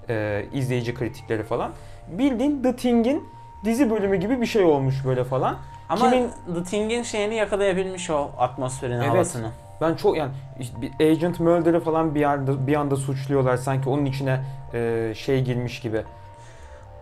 [0.10, 1.72] Ee, izleyici kritikleri falan.
[2.08, 3.24] Bildiğin The Thing'in
[3.66, 5.58] dizi bölümü gibi bir şey olmuş böyle falan.
[5.90, 9.08] Ama Kimin- The Thing'in şeyini yakalayabilmiş o atmosferin Evet.
[9.10, 9.50] havasını.
[9.82, 10.32] Ben çok yani
[11.00, 14.40] Agent Mulder'ı falan bir anda bir anda suçluyorlar sanki onun içine
[14.74, 16.04] e, şey girmiş gibi.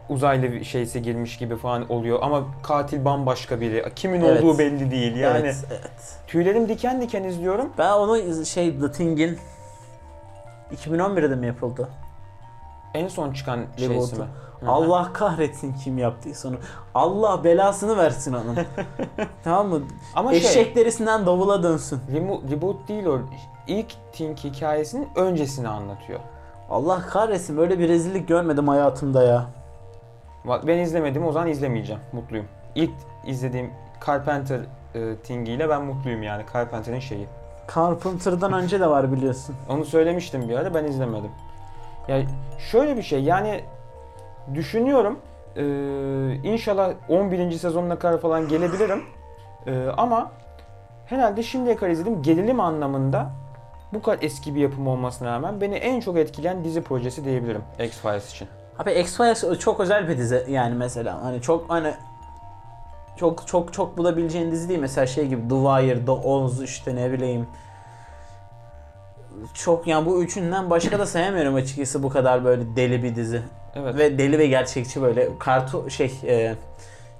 [0.09, 3.85] Uzaylı bir şeysi girmiş gibi falan oluyor ama katil bambaşka biri.
[3.95, 4.43] Kimin Evet.
[4.43, 5.15] olduğu belli değil.
[5.15, 6.17] Yani Evet, evet.
[6.27, 7.69] tüylerim diken diken izliyorum.
[7.77, 9.37] Ben onu şey The Thing'in
[10.75, 11.89] 2011'de mi yapıldı?
[12.93, 14.15] En son çıkan şeysi Reboot'u.
[14.15, 14.27] mi?
[14.67, 16.55] Allah kahretsin kim yaptıysa onu.
[16.95, 18.57] Allah belasını versin onun.
[19.43, 19.81] tamam mı?
[20.15, 21.99] Ama şey Eşek derisinden davula dönsün.
[22.13, 23.19] remo- reboot değil o.
[23.67, 26.19] İlk Think hikayesinin öncesini anlatıyor.
[26.69, 29.45] Allah kahretsin böyle bir rezillik görmedim hayatımda ya.
[30.45, 32.01] Bak Ben izlemedim o zaman izlemeyeceğim.
[32.11, 32.45] Mutluyum.
[32.75, 32.91] İlk
[33.25, 33.71] izlediğim
[34.07, 34.59] Carpenter
[34.95, 36.43] e, Thing ile ben mutluyum yani.
[36.53, 37.27] Carpenter'ın şeyi.
[37.75, 39.55] Carpenter'dan önce de var biliyorsun.
[39.69, 41.31] Onu söylemiştim bir ara ben izlemedim.
[42.07, 42.25] Yani
[42.71, 43.63] şöyle bir şey yani
[44.53, 45.19] düşünüyorum
[45.55, 45.63] eee,
[46.51, 47.51] inşallah 11.
[47.57, 49.03] sezonuna kadar falan gelebilirim.
[49.67, 50.31] Eee, ama
[51.05, 53.29] herhalde şimdiye kadar izledim gerilim anlamında
[53.93, 58.29] bu kadar eski bir yapım olmasına rağmen beni en çok etkileyen dizi projesi diyebilirim X-Files
[58.31, 58.47] için.
[58.79, 61.93] Abi X-Files çok özel bir dizi yani mesela hani çok hani
[63.17, 67.11] çok çok çok bulabileceğin dizi değil mesela şey gibi The Wire, The Oz işte ne
[67.11, 67.47] bileyim
[69.53, 73.41] çok yani bu üçünden başka da sayamıyorum açıkçası bu kadar böyle deli bir dizi
[73.75, 73.97] Evet.
[73.97, 76.55] ve deli ve gerçekçi böyle kartu şey e,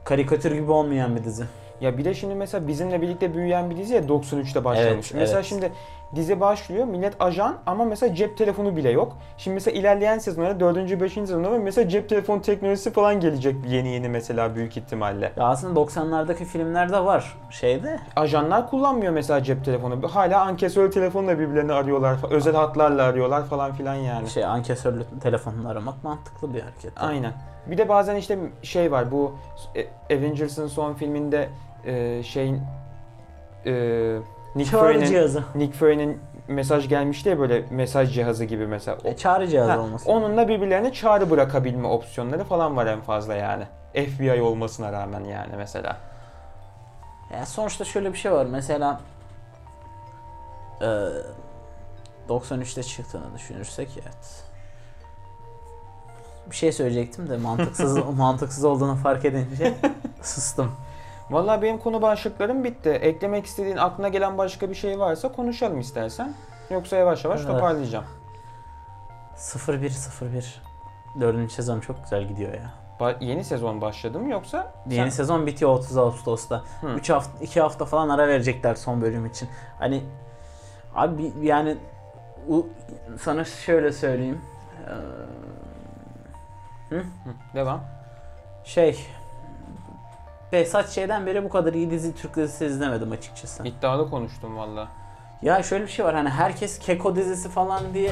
[0.04, 1.44] karikatür gibi olmayan bir dizi.
[1.82, 5.12] Ya bir de şimdi mesela bizimle birlikte büyüyen bir dizi ya 93'te başlamış.
[5.12, 5.46] Evet, mesela evet.
[5.50, 5.72] şimdi
[6.16, 9.18] dizi başlıyor millet ajan ama mesela cep telefonu bile yok.
[9.38, 11.02] Şimdi mesela ilerleyen sezonlarda 4.
[11.02, 11.14] 5.
[11.14, 15.34] sezonda mesela cep telefonu teknolojisi falan gelecek yeni yeni mesela büyük ihtimalle.
[15.38, 18.00] Ya aslında 90'lardaki filmlerde var şeyde.
[18.16, 20.08] Ajanlar kullanmıyor mesela cep telefonu.
[20.12, 22.18] Hala ankesör telefonla birbirlerini arıyorlar.
[22.30, 24.30] Özel hatlarla arıyorlar falan filan yani.
[24.30, 26.92] Şey ankesörlü telefonla aramak mantıklı bir hareket.
[26.96, 27.34] Aynen.
[27.68, 29.36] Bir de bazen işte şey var bu
[29.76, 31.50] e, Avengers'ın son filminde
[31.86, 32.62] e, şeyin
[33.66, 34.18] e,
[34.56, 35.44] Nick Çağrı Fury'nin cihazı.
[35.56, 38.98] Nick Fury'nin mesaj gelmişti ya böyle mesaj cihazı gibi mesela.
[39.04, 40.10] E, çağrı cihazı Ha, olması.
[40.12, 43.64] onunla birbirlerine çağrı bırakabilme opsiyonları falan var en fazla yani.
[43.94, 45.98] FBI olmasına rağmen yani mesela.
[47.34, 48.46] Yani sonuçta şöyle bir şey var.
[48.46, 49.02] Mesela
[50.82, 50.86] e,
[52.30, 54.44] 93'te çıktığını düşünürsek evet.
[56.52, 59.74] Bir şey söyleyecektim de mantıksız mantıksız olduğunu fark edince
[60.22, 60.72] sustum.
[61.30, 62.90] Vallahi benim konu başlıklarım bitti.
[62.90, 66.34] Eklemek istediğin aklına gelen başka bir şey varsa konuşalım istersen.
[66.70, 67.52] Yoksa yavaş yavaş Evet.
[67.52, 68.06] toparlayacağım.
[69.68, 70.62] 0101
[71.22, 72.72] Dördüncü sezon çok güzel gidiyor ya.
[73.00, 74.74] Ba- yeni sezon başladı mı yoksa?
[74.90, 76.64] Yeni sen- sezon bitiyor 30 Ağustos'ta.
[76.82, 76.88] Hı.
[76.88, 79.50] 3 hafta 2 hafta falan ara verecekler son bölüm için.
[79.80, 80.04] Hani
[80.96, 81.78] abi yani
[82.48, 82.68] u-
[83.22, 84.42] sana şöyle söyleyeyim.
[84.88, 84.92] Ee,
[86.96, 87.04] Hı,
[87.56, 87.82] devam.
[88.64, 89.06] Şey
[90.54, 93.68] Behzat şeyden beri bu kadar iyi dizi Türk dizisi izlemedim açıkçası.
[93.68, 94.88] İddialı konuştum valla.
[95.42, 98.12] Ya şöyle bir şey var hani herkes Keko dizisi falan diye,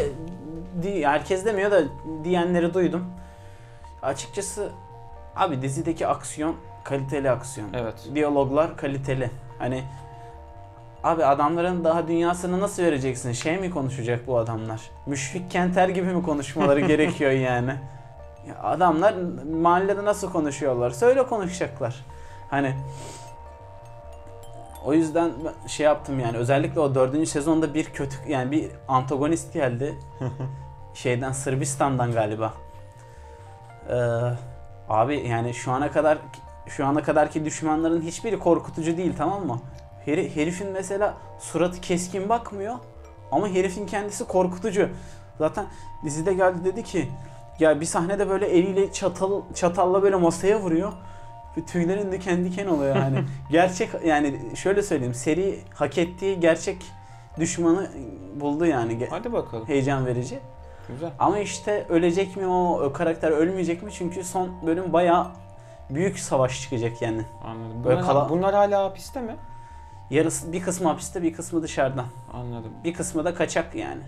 [0.82, 1.84] diye herkes demiyor da
[2.24, 3.06] diyenleri duydum.
[4.02, 4.72] Açıkçası
[5.36, 7.70] abi dizideki aksiyon kaliteli aksiyon.
[7.74, 8.10] Evet.
[8.16, 9.30] Diyaloglar kaliteli.
[9.60, 9.84] Hani
[11.04, 13.32] abi adamların daha dünyasını nasıl vereceksin?
[13.32, 14.82] Şey mi konuşacak bu adamlar?
[15.06, 17.76] Müşfik Kenter gibi mi konuşmaları gerekiyor yani?
[18.48, 19.16] Ya adamlar
[19.62, 20.94] mahallede nasıl konuşuyorlar?
[21.02, 22.06] Öyle konuşacaklar.
[22.52, 22.76] Hani
[24.86, 25.32] o yüzden
[25.68, 29.96] şey yaptım yani özellikle o dördüncü sezonda bir kötü yani bir antagonist geldi.
[30.94, 32.54] Şeyden Sırbistan'dan galiba.
[33.90, 33.94] Ee,
[34.90, 36.18] abi yani şu ana kadar
[36.68, 39.60] şu ana kadarki düşmanların hiçbiri korkutucu değil tamam mı?
[40.06, 42.76] Heri- herifin mesela suratı keskin bakmıyor
[43.32, 44.90] ama herifin kendisi korkutucu.
[45.38, 45.66] Zaten
[46.06, 47.10] dizide geldi dedi ki
[47.60, 50.92] ya bir sahnede böyle eliyle çatal çatalla böyle masaya vuruyor.
[51.68, 53.24] Tüylerin diken diken oluyor yani.
[53.52, 56.78] gerçek yani şöyle söyleyeyim seri hak ettiği gerçek
[57.40, 57.90] düşmanı
[58.36, 59.08] buldu yani.
[59.10, 59.68] Hadi bakalım.
[59.68, 60.40] Heyecan verici.
[60.88, 61.12] Güzel.
[61.20, 63.92] Ama işte ölecek mi o, o karakter ölmeyecek mi?
[63.94, 65.28] Çünkü son bölüm bayağı
[65.90, 67.22] büyük savaş çıkacak yani.
[67.46, 67.84] Anladım.
[67.84, 69.36] Böyle Bunlar, kala- bunlar hala hapiste mi?
[70.10, 72.06] Yarısı bir kısmı hapiste bir kısmı dışarıdan.
[72.34, 72.72] Anladım.
[72.84, 74.02] Bir kısmı da kaçak yani.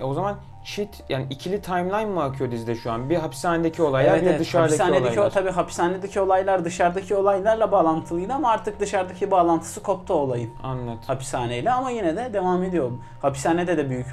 [0.00, 3.10] E o zaman çift yani ikili timeline mı akıyor dizide şu an?
[3.10, 4.40] Bir hapishanedeki olaylar, Evet, bir evet.
[4.40, 5.30] dışarıdaki hapishanedeki olaylar.
[5.30, 10.98] O, tabii hapishanedeki olaylar dışarıdaki olaylarla bağlantılıydı ama artık dışarıdaki bağlantısı koptu olayın Anladım.
[11.06, 12.90] hapishaneyle ama yine de devam ediyor.
[13.22, 14.06] Hapishanede de büyük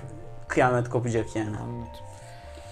[0.47, 1.57] kıyamet kopacak yani.
[1.63, 1.88] Anladım.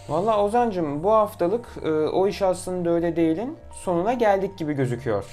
[0.09, 5.25] Valla Ozan'cım bu haftalık e, o iş aslında öyle değilin sonuna geldik gibi gözüküyor.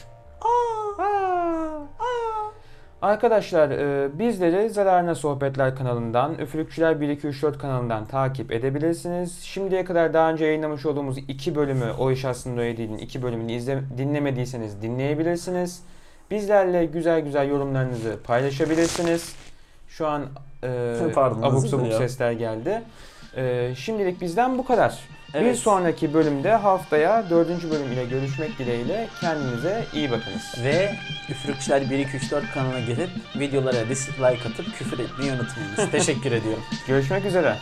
[3.03, 9.41] Arkadaşlar e, bizleri Zararına Sohbetler kanalından, Üfürükçüler 1 2 3 4 kanalından takip edebilirsiniz.
[9.43, 13.53] Şimdiye kadar daha önce yayınlamış olduğumuz iki bölümü O iş aslında öyle değilin iki bölümünü
[13.53, 15.83] izle, dinlemediyseniz dinleyebilirsiniz.
[16.31, 19.35] Bizlerle güzel güzel yorumlarınızı paylaşabilirsiniz.
[19.89, 20.23] Şu an
[20.65, 22.83] e, Pardon, abuk sabuk sesler geldi.
[23.37, 25.16] E, şimdilik bizden bu kadar.
[25.35, 25.59] Bir Evet.
[25.59, 30.55] sonraki bölümde haftaya dördüncü bölüm ile görüşmek dileğiyle kendinize iyi bakınız.
[30.65, 30.95] Ve
[31.31, 35.91] Üfürükçüler 1 2 3 4 kanalına gelip videolara dislike atıp küfür etmeyi unutmayınız.
[35.93, 36.63] Teşekkür ediyorum.
[36.87, 37.57] Görüşmek üzere.